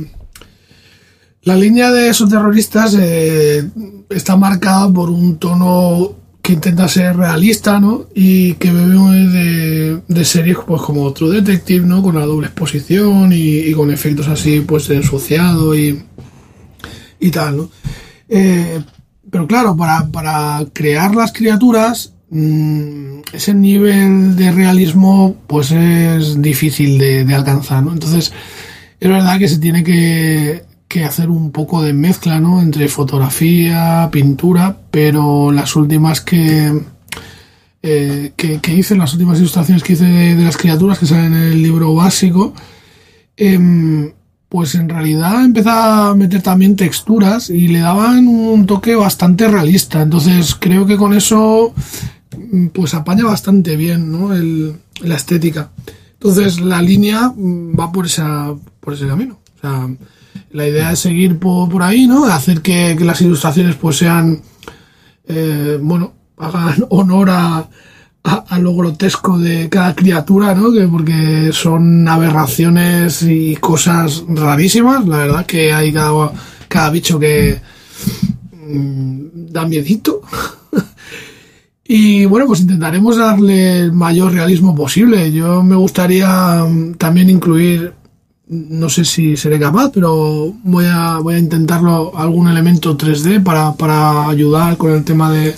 la 1.43 1.56
línea 1.56 1.91
de 1.91 2.10
esos 2.10 2.30
terroristas 2.30 2.95
eh, 2.99 3.67
está 4.10 4.36
marcada 4.36 4.91
por 4.91 5.10
un 5.10 5.38
tono 5.38 6.15
que 6.41 6.54
intenta 6.54 6.88
ser 6.88 7.17
realista, 7.17 7.80
¿no? 7.80 8.08
Y 8.13 8.54
que 8.56 8.71
bebe 8.71 10.01
de, 10.08 10.25
series 10.25 10.58
pues 10.65 10.82
como 10.82 11.12
True 11.13 11.41
Detective, 11.41 11.86
¿no? 11.86 12.04
Con 12.04 12.15
la 12.15 12.25
doble 12.25 12.47
exposición 12.47 13.32
y, 13.34 13.71
con 13.73 13.91
efectos 13.91 14.27
así, 14.27 14.62
pues 14.62 14.89
ensuciado 14.89 15.75
y, 15.75 16.04
y 17.19 17.32
tal, 17.32 17.58
¿no? 17.58 17.69
Eh, 18.30 18.80
pero 19.30 19.47
claro, 19.47 19.75
para, 19.75 20.08
para, 20.08 20.63
crear 20.73 21.15
las 21.15 21.32
criaturas, 21.32 22.13
mmm, 22.30 23.21
ese 23.34 23.54
nivel 23.54 24.36
de 24.36 24.51
realismo, 24.51 25.38
pues 25.47 25.71
es 25.71 26.41
difícil 26.41 26.97
de 26.99 27.34
alcanzar, 27.34 27.84
¿no? 27.84 27.93
Entonces, 27.93 28.32
es 28.99 29.10
verdad 29.10 29.39
que 29.39 29.47
se 29.47 29.58
tiene 29.58 29.84
que 29.84 30.70
que 30.91 31.06
hacer 31.06 31.30
un 31.30 31.51
poco 31.51 31.82
de 31.82 31.93
mezcla, 31.93 32.41
¿no? 32.41 32.62
Entre 32.62 32.89
fotografía, 32.89 34.10
pintura, 34.12 34.75
pero 34.91 35.49
las 35.49 35.77
últimas 35.77 36.19
que, 36.19 36.82
eh, 37.82 38.34
que, 38.36 38.73
hice, 38.75 38.97
las 38.97 39.13
últimas 39.13 39.39
ilustraciones 39.39 39.84
que 39.84 39.93
hice 39.93 40.04
de, 40.04 40.43
las 40.43 40.58
criaturas 40.58 40.99
que 40.99 41.06
salen 41.06 41.34
en 41.34 41.43
el 41.54 41.63
libro 41.63 41.95
básico, 41.95 42.54
em, 43.38 44.12
pues 44.49 44.75
en 44.75 44.89
realidad 44.89 45.45
empezaba 45.45 46.10
a 46.10 46.15
meter 46.15 46.41
también 46.41 46.75
texturas 46.75 47.49
y 47.49 47.69
le 47.69 47.80
daban 47.80 48.27
un 48.27 48.65
toque 48.65 48.93
bastante 48.93 49.47
realista. 49.47 50.01
Entonces 50.01 50.56
creo 50.60 50.86
que 50.86 50.97
con 50.97 51.13
eso 51.13 51.73
mm, 52.51 52.67
pues 52.67 52.93
apaña 52.95 53.23
bastante 53.23 53.77
bien, 53.77 54.12
¿no? 54.12 54.34
El, 54.34 54.75
la 55.01 55.15
estética. 55.15 55.71
Entonces 56.13 56.60
la 56.60 56.82
línea 56.82 57.32
mm, 57.34 57.80
va 57.80 57.93
por 57.93 58.08
esa, 58.08 58.54
por 58.82 58.93
ese 58.93 59.08
camino. 59.08 59.39
La 60.53 60.67
idea 60.67 60.91
es 60.91 60.99
seguir 60.99 61.39
por, 61.39 61.81
ahí, 61.83 62.07
¿no? 62.07 62.25
Hacer 62.25 62.61
que, 62.61 62.95
las 62.99 63.21
ilustraciones 63.21 63.75
pues 63.75 63.97
sean, 63.97 64.41
eh, 65.27 65.79
bueno, 65.81 66.13
hagan 66.37 66.85
honor 66.89 67.29
a, 67.29 67.69
a, 68.23 68.59
lo 68.59 68.75
grotesco 68.75 69.39
de 69.39 69.69
cada 69.69 69.95
criatura, 69.95 70.53
¿no? 70.53 70.71
Que 70.71 70.87
porque 70.87 71.51
son 71.53 72.07
aberraciones 72.07 73.23
y 73.23 73.55
cosas 73.55 74.23
rarísimas. 74.27 75.07
La 75.07 75.17
verdad 75.17 75.45
que 75.45 75.73
hay 75.73 75.91
cada, 75.91 76.31
cada 76.67 76.89
bicho 76.89 77.19
que 77.19 77.59
mm, 78.67 79.51
da 79.51 79.65
miedito. 79.65 80.21
y 81.83 82.25
bueno, 82.25 82.45
pues 82.45 82.61
intentaremos 82.61 83.17
darle 83.17 83.79
el 83.79 83.93
mayor 83.93 84.33
realismo 84.33 84.75
posible. 84.75 85.31
Yo 85.31 85.63
me 85.63 85.75
gustaría 85.75 86.63
mm, 86.63 86.95
también 86.95 87.29
incluir 87.29 88.00
no 88.51 88.89
sé 88.89 89.05
si 89.05 89.37
seré 89.37 89.57
capaz, 89.57 89.91
pero 89.93 90.53
voy 90.63 90.85
a, 90.85 91.19
voy 91.19 91.35
a 91.35 91.39
intentarlo 91.39 92.11
algún 92.17 92.49
elemento 92.49 92.97
3D 92.97 93.41
para, 93.41 93.71
para 93.73 94.27
ayudar 94.27 94.75
con 94.75 94.91
el 94.91 95.05
tema 95.05 95.31
de, 95.31 95.55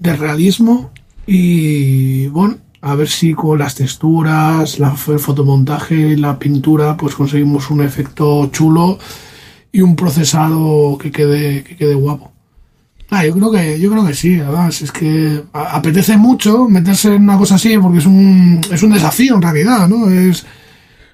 de 0.00 0.16
realismo. 0.16 0.90
Y 1.28 2.26
bueno, 2.26 2.56
a 2.80 2.96
ver 2.96 3.08
si 3.08 3.34
con 3.34 3.60
las 3.60 3.76
texturas, 3.76 4.80
la, 4.80 4.96
el 5.08 5.18
fotomontaje, 5.20 6.16
la 6.16 6.36
pintura, 6.36 6.96
pues 6.96 7.14
conseguimos 7.14 7.70
un 7.70 7.82
efecto 7.82 8.48
chulo 8.50 8.98
y 9.70 9.80
un 9.80 9.94
procesado 9.94 10.98
que 10.98 11.12
quede, 11.12 11.62
que 11.62 11.76
quede 11.76 11.94
guapo. 11.94 12.32
Ah, 13.10 13.24
yo 13.24 13.32
creo 13.32 13.52
que, 13.52 13.78
yo 13.78 13.92
creo 13.92 14.04
que 14.04 14.14
sí, 14.14 14.40
además, 14.40 14.82
es 14.82 14.90
que 14.90 15.44
apetece 15.52 16.16
mucho 16.16 16.68
meterse 16.68 17.14
en 17.14 17.22
una 17.22 17.38
cosa 17.38 17.54
así 17.54 17.78
porque 17.78 17.98
es 17.98 18.06
un, 18.06 18.60
es 18.72 18.82
un 18.82 18.90
desafío 18.90 19.36
en 19.36 19.42
realidad, 19.42 19.88
¿no? 19.88 20.10
Es, 20.10 20.44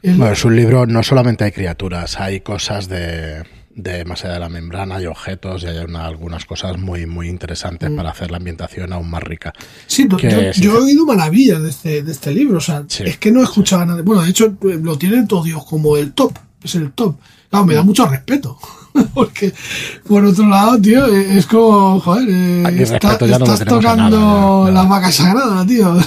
bueno, 0.03 0.33
es 0.33 0.45
un 0.45 0.57
libro, 0.57 0.87
no 0.87 1.03
solamente 1.03 1.45
hay 1.45 1.53
criaturas, 1.53 2.19
hay 2.19 2.41
cosas 2.41 2.89
de, 2.89 3.45
de 3.75 4.05
más 4.05 4.25
allá 4.25 4.35
de 4.35 4.41
la 4.41 4.49
membrana, 4.49 4.97
hay 4.97 5.07
objetos 5.07 5.63
y 5.63 5.67
hay 5.67 5.79
algunas 5.79 6.45
cosas 6.45 6.79
muy, 6.79 7.07
muy 7.07 7.29
interesantes 7.29 7.91
mm. 7.91 7.97
para 7.97 8.11
hacer 8.11 8.31
la 8.31 8.39
ambientación 8.39 8.93
aún 8.93 9.09
más 9.09 9.23
rica. 9.23 9.53
Sí, 9.87 10.09
yo, 10.09 10.79
he 10.79 10.83
oído 10.83 11.07
maravillas 11.07 11.63
de 11.63 11.71
este, 11.71 12.03
de 12.03 12.13
este 12.13 12.33
libro, 12.33 12.59
o 12.59 12.61
sea, 12.61 12.85
es 13.05 13.19
que 13.19 13.31
no 13.31 13.41
he 13.41 13.45
escuchado 13.45 13.85
nada. 13.87 14.03
Bueno, 14.03 14.23
de 14.23 14.31
hecho, 14.31 14.57
lo 14.61 14.99
tiene 14.99 15.25
todo 15.27 15.45
Dios 15.45 15.65
como 15.65 15.97
el 15.97 16.13
top, 16.13 16.37
es 16.63 16.75
el 16.75 16.93
top. 16.93 17.17
Claro, 17.49 17.67
me 17.67 17.75
da 17.75 17.83
mucho 17.83 18.07
respeto. 18.07 18.59
Porque, 19.15 19.53
por 20.07 20.25
otro 20.25 20.47
lado, 20.49 20.81
tío, 20.81 21.07
es 21.07 21.47
como, 21.47 22.01
joder, 22.01 22.29
eh, 22.29 22.83
estás 22.83 23.19
tocando 23.65 24.69
las 24.71 24.89
vacas 24.89 25.15
sagradas, 25.15 25.67
tío. 25.67 25.97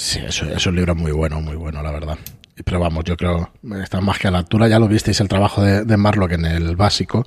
Sí, 0.00 0.20
eso 0.24 0.44
es 0.44 0.64
un 0.64 0.76
libro 0.76 0.94
muy 0.94 1.10
bueno, 1.10 1.40
muy 1.40 1.56
bueno, 1.56 1.82
la 1.82 1.90
verdad 1.90 2.16
pero 2.64 2.80
vamos, 2.80 3.04
yo 3.04 3.16
creo 3.16 3.50
está 3.82 4.00
más 4.00 4.18
que 4.18 4.28
a 4.28 4.30
la 4.30 4.38
altura. 4.38 4.68
Ya 4.68 4.78
lo 4.78 4.88
visteis 4.88 5.20
el 5.20 5.28
trabajo 5.28 5.62
de, 5.62 5.84
de 5.84 5.96
Marlock 5.96 6.32
en 6.32 6.44
el 6.44 6.76
básico, 6.76 7.26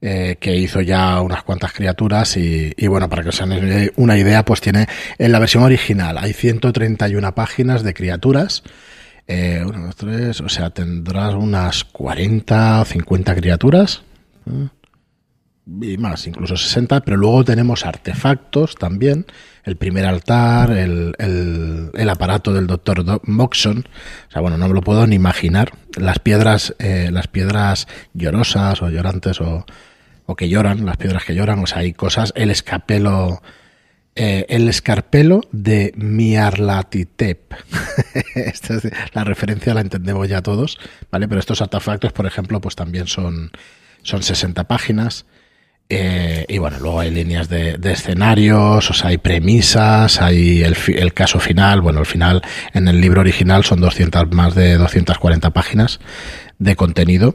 eh, 0.00 0.36
que 0.38 0.56
hizo 0.56 0.80
ya 0.80 1.20
unas 1.20 1.42
cuantas 1.42 1.72
criaturas 1.72 2.36
y, 2.36 2.86
bueno, 2.86 3.08
para 3.08 3.24
que 3.24 3.30
os 3.30 3.42
hagan 3.42 3.90
una 3.96 4.16
idea, 4.16 4.44
pues 4.44 4.60
tiene 4.60 4.86
en 5.18 5.32
la 5.32 5.40
versión 5.40 5.64
original 5.64 6.18
hay 6.18 6.32
131 6.32 7.34
páginas 7.34 7.82
de 7.82 7.94
criaturas. 7.94 8.62
Eh, 9.26 9.64
tres, 9.96 10.40
o 10.40 10.48
sea, 10.48 10.70
tendrás 10.70 11.34
unas 11.34 11.82
40 11.82 12.82
o 12.82 12.84
50 12.84 13.34
criaturas. 13.34 14.02
¿eh? 14.46 14.68
Y 15.82 15.98
más, 15.98 16.26
incluso 16.26 16.56
60, 16.56 17.00
pero 17.02 17.16
luego 17.16 17.44
tenemos 17.44 17.84
artefactos 17.84 18.74
también, 18.76 19.26
el 19.64 19.76
primer 19.76 20.06
altar, 20.06 20.70
el, 20.70 21.14
el, 21.18 22.08
aparato 22.08 22.54
del 22.54 22.66
doctor 22.66 23.04
Moxon, 23.24 23.86
o 24.28 24.30
sea, 24.30 24.40
bueno, 24.40 24.56
no 24.56 24.68
me 24.68 24.74
lo 24.74 24.80
puedo 24.80 25.06
ni 25.06 25.16
imaginar, 25.16 25.72
las 25.96 26.18
piedras, 26.20 26.74
eh, 26.78 27.10
las 27.12 27.28
piedras 27.28 27.86
llorosas 28.14 28.80
o 28.80 28.88
llorantes 28.88 29.40
o, 29.40 29.66
o, 30.26 30.36
que 30.36 30.48
lloran, 30.48 30.86
las 30.86 30.96
piedras 30.96 31.24
que 31.24 31.34
lloran, 31.34 31.58
o 31.58 31.66
sea, 31.66 31.78
hay 31.78 31.92
cosas, 31.92 32.32
el 32.34 32.50
escapelo, 32.50 33.42
eh, 34.14 34.46
el 34.48 34.68
escarpelo 34.68 35.42
de 35.52 35.92
Miarlatitep, 35.96 37.52
la 39.12 39.24
referencia 39.24 39.74
la 39.74 39.82
entendemos 39.82 40.28
ya 40.28 40.40
todos, 40.40 40.78
¿vale? 41.10 41.28
Pero 41.28 41.40
estos 41.40 41.60
artefactos, 41.60 42.12
por 42.12 42.26
ejemplo, 42.26 42.58
pues 42.60 42.74
también 42.74 43.06
son, 43.06 43.50
son 44.02 44.22
60 44.22 44.64
páginas, 44.64 45.26
eh, 45.90 46.44
y 46.48 46.58
bueno, 46.58 46.78
luego 46.80 47.00
hay 47.00 47.10
líneas 47.10 47.48
de, 47.48 47.78
escenarios, 47.82 48.90
o 48.90 48.94
sea, 48.94 49.10
hay 49.10 49.18
premisas, 49.18 50.20
hay 50.20 50.62
el, 50.62 50.76
el, 50.88 51.14
caso 51.14 51.40
final. 51.40 51.80
Bueno, 51.80 52.00
el 52.00 52.06
final 52.06 52.42
en 52.74 52.88
el 52.88 53.00
libro 53.00 53.22
original 53.22 53.64
son 53.64 53.80
200, 53.80 54.30
más 54.32 54.54
de 54.54 54.76
240 54.76 55.50
páginas 55.50 56.00
de 56.58 56.76
contenido. 56.76 57.32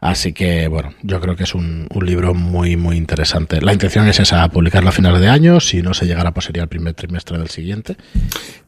Así 0.00 0.32
que, 0.32 0.68
bueno, 0.68 0.92
yo 1.02 1.20
creo 1.20 1.36
que 1.36 1.44
es 1.44 1.54
un, 1.54 1.88
libro 2.02 2.34
muy, 2.34 2.76
muy 2.76 2.96
interesante. 2.96 3.60
La 3.60 3.72
intención 3.72 4.06
es 4.06 4.20
esa, 4.20 4.46
publicarlo 4.48 4.90
a 4.90 4.92
finales 4.92 5.20
de 5.20 5.28
año, 5.28 5.58
si 5.58 5.82
no 5.82 5.94
se 5.94 6.06
llegara, 6.06 6.32
pues 6.32 6.46
sería 6.46 6.62
el 6.62 6.68
primer 6.68 6.94
trimestre 6.94 7.38
del 7.38 7.48
siguiente. 7.48 7.96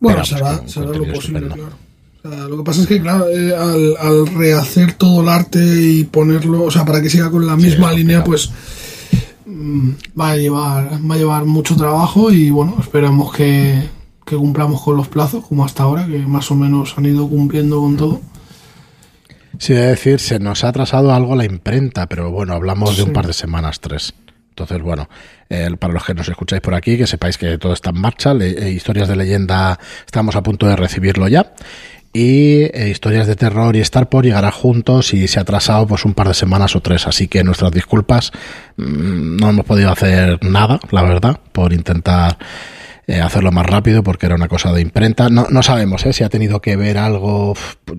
Bueno, 0.01 0.25
será, 0.25 0.61
lo 0.77 1.13
posible, 1.13 1.43
claro. 1.43 2.49
lo 2.49 2.57
que 2.57 2.65
pasa 2.65 2.81
es 2.81 2.87
que, 2.89 3.01
claro, 3.01 3.29
eh, 3.29 3.55
al, 3.55 4.27
rehacer 4.35 4.95
todo 4.95 5.21
el 5.21 5.29
arte 5.29 5.61
y 5.63 6.05
ponerlo, 6.05 6.65
o 6.65 6.71
sea, 6.71 6.85
para 6.85 7.03
que 7.03 7.11
siga 7.11 7.31
con 7.31 7.47
la 7.47 7.57
misma 7.57 7.93
línea, 7.93 8.25
pues 8.25 8.51
va 10.19 10.31
a 10.31 10.37
llevar 10.37 10.99
va 11.11 11.15
a 11.15 11.19
llevar 11.19 11.45
mucho 11.45 11.77
trabajo 11.77 12.31
y 12.31 12.51
bueno 12.51 12.77
esperamos 12.81 13.33
que, 13.33 13.89
que 14.25 14.37
cumplamos 14.37 14.83
con 14.83 14.97
los 14.97 15.09
plazos 15.09 15.47
como 15.47 15.65
hasta 15.65 15.85
ahora 15.85 16.07
que 16.07 16.19
más 16.19 16.51
o 16.51 16.55
menos 16.55 16.97
han 16.99 17.07
ido 17.07 17.29
cumpliendo 17.29 17.81
con 17.81 17.97
todo 17.97 18.21
Sí, 19.59 19.73
es 19.73 19.81
decir, 19.81 20.21
se 20.21 20.39
nos 20.39 20.63
ha 20.63 20.69
atrasado 20.69 21.13
algo 21.13 21.35
la 21.35 21.45
imprenta, 21.45 22.07
pero 22.07 22.31
bueno, 22.31 22.55
hablamos 22.55 22.97
de 22.97 23.03
un 23.03 23.13
par 23.13 23.27
de 23.27 23.33
semanas, 23.33 23.81
tres. 23.81 24.15
Entonces, 24.51 24.81
bueno, 24.83 25.09
para 25.79 25.93
los 25.93 26.05
que 26.05 26.15
nos 26.15 26.29
escucháis 26.29 26.61
por 26.61 26.75
aquí, 26.75 26.97
que 26.97 27.07
sepáis 27.07 27.39
que 27.39 27.59
todo 27.59 27.73
está 27.73 27.91
en 27.91 28.01
marcha. 28.01 28.33
Eh, 28.33 28.71
historias 28.71 29.09
de 29.09 29.17
leyenda, 29.17 29.79
estamos 30.05 30.37
a 30.37 30.43
punto 30.43 30.67
de 30.67 30.77
recibirlo 30.77 31.27
ya. 31.29 31.55
Y 32.13 32.63
eh, 32.63 32.89
historias 32.91 33.27
de 33.27 33.37
terror 33.37 33.77
y 33.77 33.81
Star 33.81 34.09
por 34.09 34.25
llegará 34.25 34.51
juntos 34.51 35.13
y 35.13 35.29
se 35.29 35.39
ha 35.39 35.43
atrasado 35.43 35.87
pues 35.87 36.05
un 36.05 36.15
par 36.15 36.29
de 36.29 36.35
semanas 36.35 36.75
o 36.75 36.81
tres. 36.81 37.07
Así 37.07 37.29
que 37.29 37.45
nuestras 37.45 37.71
disculpas, 37.71 38.33
mm, 38.77 39.37
no 39.37 39.51
hemos 39.51 39.67
podido 39.67 39.91
hacer 39.91 40.43
nada, 40.43 40.81
la 40.91 41.03
verdad, 41.03 41.39
por 41.53 41.73
intentar 41.73 42.39
eh, 43.09 43.23
hacerlo 43.23 43.51
más 43.53 43.65
rápido 43.65 44.03
porque 44.03 44.27
era 44.27 44.35
una 44.35 44.49
cosa 44.49 44.71
de 44.71 44.83
imprenta. 44.83 45.31
No, 45.31 45.47
no 45.49 45.63
sabemos 45.63 46.05
¿eh? 46.05 46.13
si 46.13 46.25
ha 46.25 46.29
tenido 46.29 46.61
que 46.61 46.77
ver 46.77 46.99
algo, 46.99 47.55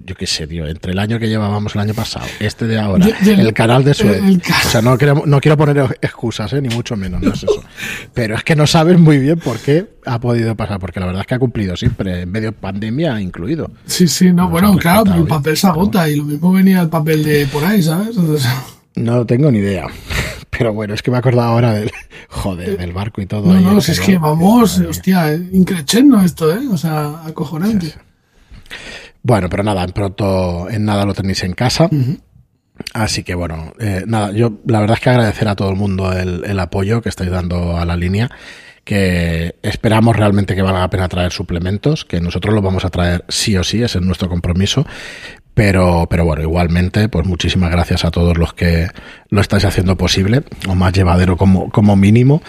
yo 0.06 0.14
qué 0.14 0.28
sé, 0.28 0.46
tío, 0.46 0.68
entre 0.68 0.92
el 0.92 1.00
año 1.00 1.18
que 1.18 1.28
llevábamos 1.28 1.74
el 1.74 1.82
año 1.82 1.96
pasado, 1.96 2.28
este 2.40 2.68
de 2.68 2.78
ahora, 2.78 3.08
el 3.26 3.52
canal 3.54 3.84
de 3.84 3.96
Suez. 3.96 4.22
o 4.22 4.70
sea, 4.70 4.84
no, 4.84 5.00
quiero, 5.00 5.24
no 5.26 5.42
quiero 5.42 5.58
poner 5.58 5.98
excusas, 6.00 6.54
¿eh? 6.54 6.62
ni 6.62 6.70
mucho 6.70 6.96
menos, 6.96 7.24
no 7.24 7.34
es 7.34 7.42
eso. 7.42 7.64
Pero 8.14 8.36
es 8.36 8.44
que 8.44 8.56
no 8.56 8.68
sabes 8.68 9.00
muy 9.00 9.18
bien 9.18 9.40
por 9.40 9.58
qué 9.58 9.88
ha 10.06 10.20
podido 10.20 10.56
pasar, 10.56 10.80
porque 10.80 11.00
la 11.00 11.08
verdad 11.08 11.22
es 11.22 11.28
que 11.28 11.34
ha 11.34 11.40
cumplido 11.40 11.76
siempre, 11.76 12.22
en 12.22 12.32
medio 12.32 12.52
pandemia 12.52 13.20
incluido. 13.20 13.72
Sí, 13.88 14.08
sí, 14.08 14.32
no, 14.32 14.48
bueno, 14.48 14.78
claro, 14.78 15.06
pero 15.06 15.16
el 15.16 15.28
papel 15.28 15.58
se 15.58 15.66
agota 15.66 16.08
y 16.08 16.18
lo 16.18 16.24
mismo 16.26 16.52
venía 16.52 16.82
el 16.82 16.90
papel 16.90 17.24
de 17.24 17.48
por 17.48 17.66
ahí, 17.66 17.82
¿sabes? 17.82 18.16
No 19.00 19.26
tengo 19.26 19.52
ni 19.52 19.60
idea. 19.60 19.88
Pero 20.50 20.74
bueno, 20.74 20.94
es 20.94 21.02
que 21.02 21.10
me 21.10 21.18
he 21.18 21.20
acordado 21.20 21.48
ahora 21.50 21.74
del, 21.74 21.92
joder, 22.30 22.78
del 22.78 22.92
barco 22.92 23.22
y 23.22 23.26
todo. 23.26 23.54
No, 23.54 23.60
no, 23.60 23.82
si 23.82 23.92
es 23.92 24.00
que 24.00 24.18
vamos, 24.18 24.80
hostia, 24.80 25.34
increchendo 25.34 26.20
esto, 26.20 26.54
¿eh? 26.54 26.68
O 26.72 26.78
sea, 26.78 27.26
acojonante. 27.26 27.94
Bueno, 29.22 29.50
pero 29.50 29.64
nada, 29.64 29.84
en 29.84 29.92
pronto, 29.92 30.70
en 30.70 30.86
nada 30.86 31.06
lo 31.06 31.14
tenéis 31.14 31.44
en 31.44 31.54
casa. 31.54 31.90
Así 32.94 33.24
que 33.24 33.36
bueno, 33.36 33.74
eh, 33.80 34.04
nada, 34.08 34.32
yo 34.32 34.60
la 34.66 34.80
verdad 34.80 34.98
es 34.98 35.04
que 35.04 35.10
agradecer 35.10 35.48
a 35.48 35.56
todo 35.56 35.70
el 35.70 35.76
mundo 35.76 36.12
el, 36.14 36.46
el 36.46 36.60
apoyo 36.60 37.02
que 37.02 37.10
estáis 37.10 37.30
dando 37.30 37.78
a 37.78 37.86
la 37.86 37.98
línea 37.98 38.30
que 38.90 39.56
esperamos 39.62 40.16
realmente 40.16 40.56
que 40.56 40.64
valga 40.64 40.80
la 40.80 40.90
pena 40.90 41.08
traer 41.08 41.32
suplementos, 41.32 42.06
que 42.06 42.20
nosotros 42.20 42.56
los 42.56 42.64
vamos 42.64 42.86
a 42.86 42.90
traer 42.90 43.24
sí 43.28 43.56
o 43.56 43.64
sí, 43.64 43.84
ese 43.84 44.00
es 44.00 44.04
nuestro 44.04 44.30
compromiso, 44.30 44.84
pero, 45.60 46.08
pero 46.10 46.24
bueno, 46.24 46.42
igualmente, 46.42 47.10
pues 47.10 47.28
muchísimas 47.28 47.70
gracias 47.70 48.06
a 48.06 48.12
todos 48.12 48.38
los 48.38 48.54
que 48.54 48.88
lo 49.30 49.42
estáis 49.42 49.66
haciendo 49.66 49.98
posible, 49.98 50.44
o 50.70 50.74
más 50.74 50.94
llevadero 50.94 51.36
como, 51.36 51.70
como 51.70 51.98
mínimo. 51.98 52.42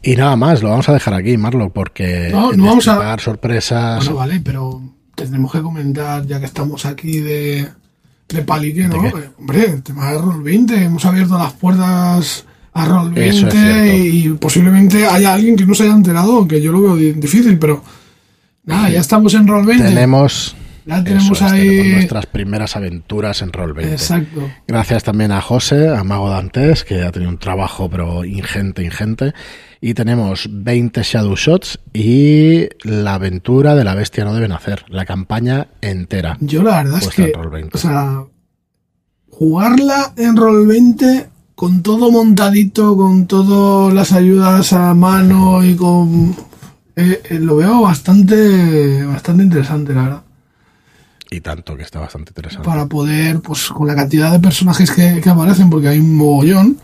Y 0.00 0.14
nada 0.14 0.36
más, 0.36 0.62
lo 0.62 0.70
vamos 0.70 0.88
a 0.88 0.92
dejar 0.92 1.14
aquí, 1.14 1.36
Marlo, 1.36 1.70
porque 1.70 2.28
no, 2.30 2.52
no 2.52 2.66
vamos 2.66 2.86
a 2.86 2.94
dar 2.94 3.20
sorpresas. 3.20 4.04
Bueno, 4.04 4.14
vale, 4.14 4.40
pero 4.44 4.80
tendremos 5.16 5.50
que 5.50 5.62
comentar, 5.62 6.24
ya 6.26 6.38
que 6.38 6.46
estamos 6.46 6.86
aquí 6.86 7.18
de, 7.18 7.66
de 8.28 8.42
palique, 8.42 8.86
¿no? 8.86 9.02
Hombre, 9.36 9.64
el 9.64 9.82
tema 9.82 10.12
de 10.12 10.18
Roll 10.18 10.44
20, 10.44 10.84
hemos 10.84 11.04
abierto 11.06 11.36
las 11.36 11.54
puertas 11.54 12.44
a 12.72 12.84
Roll 12.84 13.12
20 13.14 13.98
y 13.98 14.28
posiblemente 14.34 15.08
haya 15.08 15.34
alguien 15.34 15.56
que 15.56 15.66
no 15.66 15.74
se 15.74 15.82
haya 15.82 15.94
enterado, 15.94 16.46
que 16.46 16.62
yo 16.62 16.70
lo 16.70 16.82
veo 16.82 16.94
difícil, 16.94 17.58
pero 17.58 17.82
nada, 18.62 18.90
ya 18.90 19.00
estamos 19.00 19.34
en 19.34 19.48
Roll 19.48 19.66
20. 19.66 19.88
Tenemos 19.88 20.54
ya 20.86 21.02
tenemos 21.02 21.40
ahí 21.42 21.92
nuestras 21.92 22.26
primeras 22.26 22.76
aventuras 22.76 23.40
en 23.42 23.52
Roll20. 23.52 23.92
Exacto. 23.92 24.50
Gracias 24.66 25.04
también 25.04 25.32
a 25.32 25.40
José, 25.40 25.88
a 25.88 26.04
Mago 26.04 26.28
Dantes, 26.28 26.84
que 26.84 27.02
ha 27.02 27.12
tenido 27.12 27.30
un 27.30 27.38
trabajo 27.38 27.88
pero 27.88 28.24
ingente, 28.24 28.84
ingente. 28.84 29.32
Y 29.80 29.94
tenemos 29.94 30.48
20 30.50 31.02
Shadow 31.02 31.36
Shots 31.36 31.78
y 31.92 32.68
la 32.82 33.14
aventura 33.14 33.74
de 33.74 33.84
la 33.84 33.94
bestia 33.94 34.24
no 34.24 34.34
debe 34.34 34.48
nacer, 34.48 34.84
la 34.88 35.04
campaña 35.04 35.68
entera. 35.80 36.36
Yo 36.40 36.62
la 36.62 36.82
verdad 36.82 37.02
es 37.02 37.08
que, 37.10 37.32
o 37.72 37.78
sea, 37.78 38.24
jugarla 39.28 40.12
en 40.16 40.36
Roll20 40.36 41.28
con 41.54 41.82
todo 41.82 42.10
montadito, 42.10 42.96
con 42.96 43.26
todas 43.26 43.92
las 43.94 44.12
ayudas 44.12 44.72
a 44.72 44.94
mano 44.94 45.64
y 45.64 45.74
con... 45.76 46.34
Eh, 46.96 47.22
eh, 47.28 47.38
lo 47.40 47.56
veo 47.56 47.82
bastante, 47.82 49.04
bastante 49.04 49.42
interesante, 49.42 49.94
la 49.94 50.02
verdad. 50.02 50.23
Y 51.34 51.40
tanto, 51.40 51.76
que 51.76 51.82
está 51.82 51.98
bastante 51.98 52.30
interesante. 52.30 52.64
Para 52.64 52.86
poder, 52.86 53.40
pues 53.40 53.68
con 53.68 53.88
la 53.88 53.96
cantidad 53.96 54.30
de 54.30 54.38
personajes 54.38 54.90
que, 54.92 55.20
aparecen, 55.28 55.68
porque 55.68 55.88
hay 55.88 55.98
un 55.98 56.14
mogollón, 56.14 56.78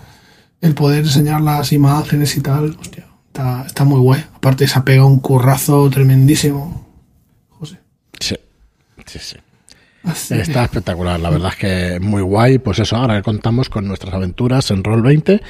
el 0.61 0.75
poder 0.75 1.05
enseñar 1.05 1.41
las 1.41 1.73
imágenes 1.73 2.37
y 2.37 2.41
tal, 2.41 2.77
hostia, 2.81 3.07
está, 3.29 3.65
está 3.65 3.85
muy 3.85 4.01
guay. 4.01 4.25
Aparte 4.35 4.67
se 4.67 4.77
ha 4.77 4.85
pegado 4.85 5.07
un 5.07 5.21
currazo 5.21 5.89
tremendísimo, 5.89 6.85
José. 7.51 7.79
Sí, 8.19 8.35
sí, 9.07 9.19
sí. 9.21 9.37
Está 10.35 10.65
espectacular, 10.65 11.21
la 11.21 11.31
verdad 11.31 11.51
es 11.53 11.57
que 11.57 12.01
muy 12.01 12.23
guay. 12.23 12.59
Pues 12.59 12.81
eso, 12.81 12.97
ahora 12.97 13.23
contamos 13.23 13.69
con 13.69 13.87
nuestras 13.87 14.15
aventuras 14.15 14.71
en 14.73 14.83
Roll 14.83 15.03
20, 15.03 15.41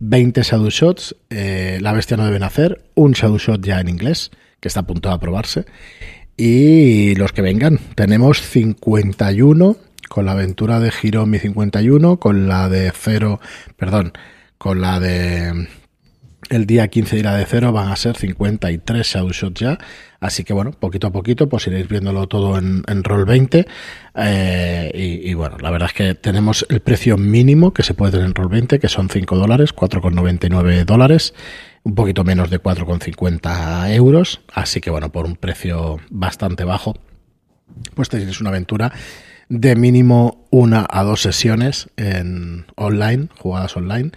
20 0.00 0.42
Shadow 0.42 0.68
Shots, 0.68 1.16
eh, 1.30 1.78
La 1.80 1.92
Bestia 1.92 2.18
no 2.18 2.26
debe 2.26 2.38
nacer, 2.38 2.84
un 2.94 3.12
Shadow 3.12 3.38
Shot 3.38 3.64
ya 3.64 3.80
en 3.80 3.88
inglés, 3.88 4.30
que 4.60 4.68
está 4.68 4.80
a 4.80 4.86
punto 4.86 5.08
de 5.08 5.14
aprobarse, 5.14 5.64
y 6.36 7.14
los 7.16 7.32
que 7.32 7.42
vengan. 7.42 7.78
Tenemos 7.94 8.40
51 8.40 9.76
con 10.08 10.26
la 10.26 10.32
aventura 10.32 10.80
de 10.80 10.92
Hiromi 11.02 11.38
51, 11.38 12.18
con 12.18 12.48
la 12.48 12.68
de 12.68 12.92
Cero, 12.94 13.40
perdón, 13.76 14.12
con 14.58 14.80
la 14.80 14.98
de 14.98 15.68
el 16.50 16.66
día 16.66 16.88
15 16.88 17.16
de 17.16 17.22
la 17.22 17.36
de 17.36 17.46
Cero 17.46 17.72
van 17.72 17.92
a 17.92 17.96
ser 17.96 18.16
53 18.16 19.06
Shots 19.06 19.60
ya. 19.60 19.78
Así 20.18 20.42
que 20.42 20.52
bueno, 20.52 20.72
poquito 20.72 21.06
a 21.06 21.12
poquito, 21.12 21.48
pues 21.48 21.68
iréis 21.68 21.88
viéndolo 21.88 22.26
todo 22.26 22.58
en, 22.58 22.82
en 22.88 23.04
Roll 23.04 23.24
20. 23.24 23.66
Eh, 24.16 24.90
y, 24.92 25.30
y, 25.30 25.34
bueno, 25.34 25.56
la 25.60 25.70
verdad 25.70 25.88
es 25.90 25.94
que 25.94 26.14
tenemos 26.14 26.66
el 26.68 26.80
precio 26.80 27.16
mínimo 27.16 27.72
que 27.72 27.84
se 27.84 27.94
puede 27.94 28.12
tener 28.12 28.26
en 28.26 28.34
Roll 28.34 28.48
20, 28.48 28.80
que 28.80 28.88
son 28.88 29.08
5 29.08 29.36
dólares, 29.36 29.74
4,99 29.74 30.84
dólares 30.84 31.34
un 31.82 31.94
poquito 31.94 32.24
menos 32.24 32.50
de 32.50 32.62
4,50 32.62 33.94
euros. 33.94 34.40
Así 34.52 34.80
que 34.80 34.90
bueno, 34.90 35.10
por 35.10 35.26
un 35.26 35.36
precio 35.36 35.98
bastante 36.10 36.64
bajo, 36.64 36.94
pues 37.94 38.08
tenéis 38.08 38.40
una 38.40 38.50
aventura 38.50 38.92
de 39.48 39.74
mínimo 39.76 40.46
una 40.50 40.86
a 40.88 41.02
dos 41.02 41.22
sesiones 41.22 41.88
en 41.96 42.66
online, 42.76 43.28
jugadas 43.38 43.76
online. 43.76 44.12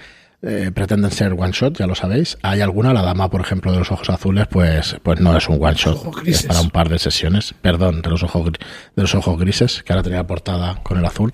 Eh, 0.46 0.72
pretenden 0.76 1.10
ser 1.10 1.32
one 1.32 1.54
shot, 1.54 1.78
ya 1.78 1.88
lo 1.88 1.96
sabéis. 1.96 2.38
Hay 2.44 2.60
alguna, 2.60 2.94
la 2.94 3.02
dama, 3.02 3.30
por 3.30 3.40
ejemplo, 3.40 3.72
de 3.72 3.80
los 3.80 3.92
ojos 3.94 4.10
azules, 4.10 4.46
pues, 4.48 4.98
pues 5.02 5.22
no 5.22 5.36
es 5.38 5.48
un 5.48 5.64
one 5.64 5.76
shot, 5.76 6.06
es 6.26 6.44
para 6.44 6.60
un 6.60 6.70
par 6.70 6.90
de 6.90 7.00
sesiones. 7.00 7.56
Perdón, 7.62 8.02
de 8.02 8.10
los 8.10 8.24
ojos 8.24 8.52
de 8.52 9.02
los 9.02 9.16
ojos 9.16 9.40
grises, 9.40 9.84
que 9.84 9.94
ahora 9.94 10.04
tenía 10.04 10.28
portada 10.28 10.84
con 10.84 10.98
el 10.98 11.06
azul 11.06 11.32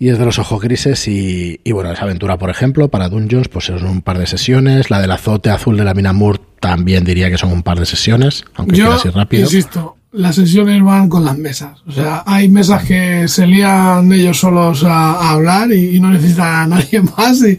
y 0.00 0.08
es 0.08 0.18
de 0.18 0.24
los 0.24 0.38
ojos 0.38 0.62
grises 0.62 1.06
y, 1.06 1.60
bueno, 1.70 1.92
esa 1.92 2.04
aventura, 2.04 2.38
por 2.38 2.48
ejemplo, 2.48 2.88
para 2.88 3.10
Dungeons, 3.10 3.48
pues 3.48 3.66
son 3.66 3.84
un 3.84 4.00
par 4.00 4.18
de 4.18 4.26
sesiones. 4.26 4.88
La 4.88 4.98
del 4.98 5.10
azote 5.10 5.50
azul 5.50 5.76
de 5.76 5.84
la 5.84 5.92
mina 5.92 6.14
Moore 6.14 6.40
también 6.58 7.04
diría 7.04 7.28
que 7.28 7.36
son 7.36 7.52
un 7.52 7.62
par 7.62 7.78
de 7.78 7.84
sesiones, 7.84 8.44
aunque 8.54 8.76
Yo, 8.76 8.94
así 8.94 9.10
rápido. 9.10 9.42
insisto, 9.42 9.98
las 10.12 10.36
sesiones 10.36 10.82
van 10.82 11.10
con 11.10 11.26
las 11.26 11.36
mesas. 11.36 11.82
O 11.86 11.92
sea, 11.92 12.22
hay 12.26 12.48
mesas 12.48 12.82
que 12.84 13.28
se 13.28 13.46
lían 13.46 14.10
ellos 14.10 14.38
solos 14.38 14.84
a, 14.84 15.32
hablar 15.32 15.70
y, 15.70 16.00
no 16.00 16.08
necesitan 16.10 16.46
a 16.46 16.66
nadie 16.66 17.02
más 17.18 17.42
y, 17.42 17.58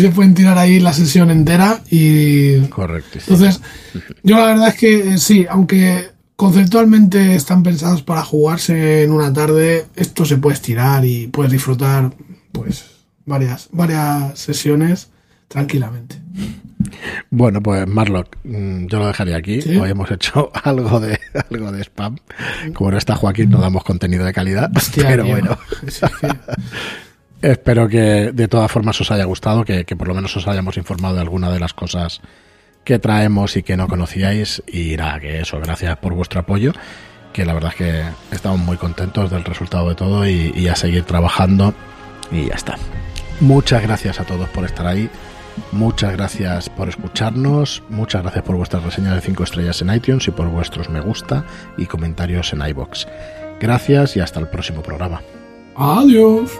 se 0.00 0.08
pueden 0.08 0.32
tirar 0.32 0.56
ahí 0.56 0.80
la 0.80 0.94
sesión 0.94 1.30
entera 1.30 1.82
y... 1.90 2.60
Correcto. 2.68 3.18
Entonces, 3.18 3.60
yo 4.22 4.38
la 4.38 4.46
verdad 4.46 4.68
es 4.68 4.74
que 4.76 5.18
sí, 5.18 5.44
aunque 5.50 6.13
conceptualmente 6.36 7.34
están 7.34 7.62
pensados 7.62 8.02
para 8.02 8.22
jugarse 8.22 9.04
en 9.04 9.12
una 9.12 9.32
tarde. 9.32 9.86
Esto 9.96 10.24
se 10.24 10.36
puede 10.36 10.54
estirar 10.54 11.04
y 11.04 11.28
puedes 11.28 11.52
disfrutar 11.52 12.12
pues 12.52 12.86
varias, 13.24 13.68
varias 13.72 14.38
sesiones 14.38 15.10
tranquilamente. 15.48 16.16
Bueno, 17.30 17.62
pues 17.62 17.86
Marlock, 17.86 18.36
mm, 18.44 18.86
yo 18.86 18.98
lo 18.98 19.06
dejaría 19.06 19.36
aquí. 19.36 19.60
Hoy 19.78 19.90
hemos 19.90 20.10
hecho 20.10 20.50
algo 20.64 21.00
de 21.00 21.18
algo 21.50 21.72
de 21.72 21.82
spam. 21.82 22.18
Como 22.74 22.90
no 22.90 22.98
está 22.98 23.16
Joaquín, 23.16 23.50
no 23.50 23.58
damos 23.58 23.84
contenido 23.84 24.24
de 24.24 24.32
calidad. 24.32 24.70
pero 24.96 25.24
bueno. 25.24 25.58
Espero 27.42 27.88
que 27.88 28.32
de 28.32 28.48
todas 28.48 28.72
formas 28.72 28.98
os 29.02 29.10
haya 29.10 29.24
gustado, 29.24 29.64
que, 29.64 29.84
que 29.84 29.96
por 29.96 30.08
lo 30.08 30.14
menos 30.14 30.34
os 30.34 30.48
hayamos 30.48 30.78
informado 30.78 31.16
de 31.16 31.20
alguna 31.20 31.50
de 31.50 31.60
las 31.60 31.74
cosas 31.74 32.22
que 32.84 32.98
traemos 32.98 33.56
y 33.56 33.62
que 33.62 33.76
no 33.76 33.88
conocíais. 33.88 34.62
Y 34.66 34.96
nada, 34.96 35.20
que 35.20 35.40
eso, 35.40 35.58
gracias 35.60 35.96
por 35.98 36.14
vuestro 36.14 36.40
apoyo, 36.40 36.72
que 37.32 37.44
la 37.44 37.54
verdad 37.54 37.72
es 37.72 37.76
que 37.76 38.02
estamos 38.30 38.60
muy 38.60 38.76
contentos 38.76 39.30
del 39.30 39.44
resultado 39.44 39.88
de 39.88 39.94
todo 39.94 40.28
y, 40.28 40.68
a 40.68 40.76
seguir 40.76 41.04
trabajando 41.04 41.74
Y 42.30 42.46
ya 42.46 42.54
está. 42.54 42.76
Muchas 43.40 43.82
gracias 43.82 44.20
a 44.20 44.24
todos 44.24 44.48
por 44.50 44.64
estar 44.64 44.86
ahí. 44.86 45.10
Muchas 45.70 46.12
gracias 46.12 46.68
por 46.68 46.88
escucharnos, 46.88 47.82
muchas 47.88 48.22
gracias 48.22 48.44
por 48.44 48.56
vuestras 48.56 48.82
reseñas 48.82 49.14
de 49.14 49.20
5 49.20 49.44
estrellas 49.44 49.82
en 49.82 49.94
iTunes 49.94 50.26
y 50.26 50.32
por 50.32 50.48
vuestros 50.48 50.88
me 50.88 51.00
gusta 51.00 51.44
y 51.76 51.86
comentarios 51.86 52.52
en 52.52 52.66
iBox. 52.66 53.06
Gracias 53.60 54.16
y 54.16 54.20
hasta 54.20 54.40
el 54.40 54.48
próximo 54.48 54.82
programa. 54.82 55.22
Adiós. 55.76 56.50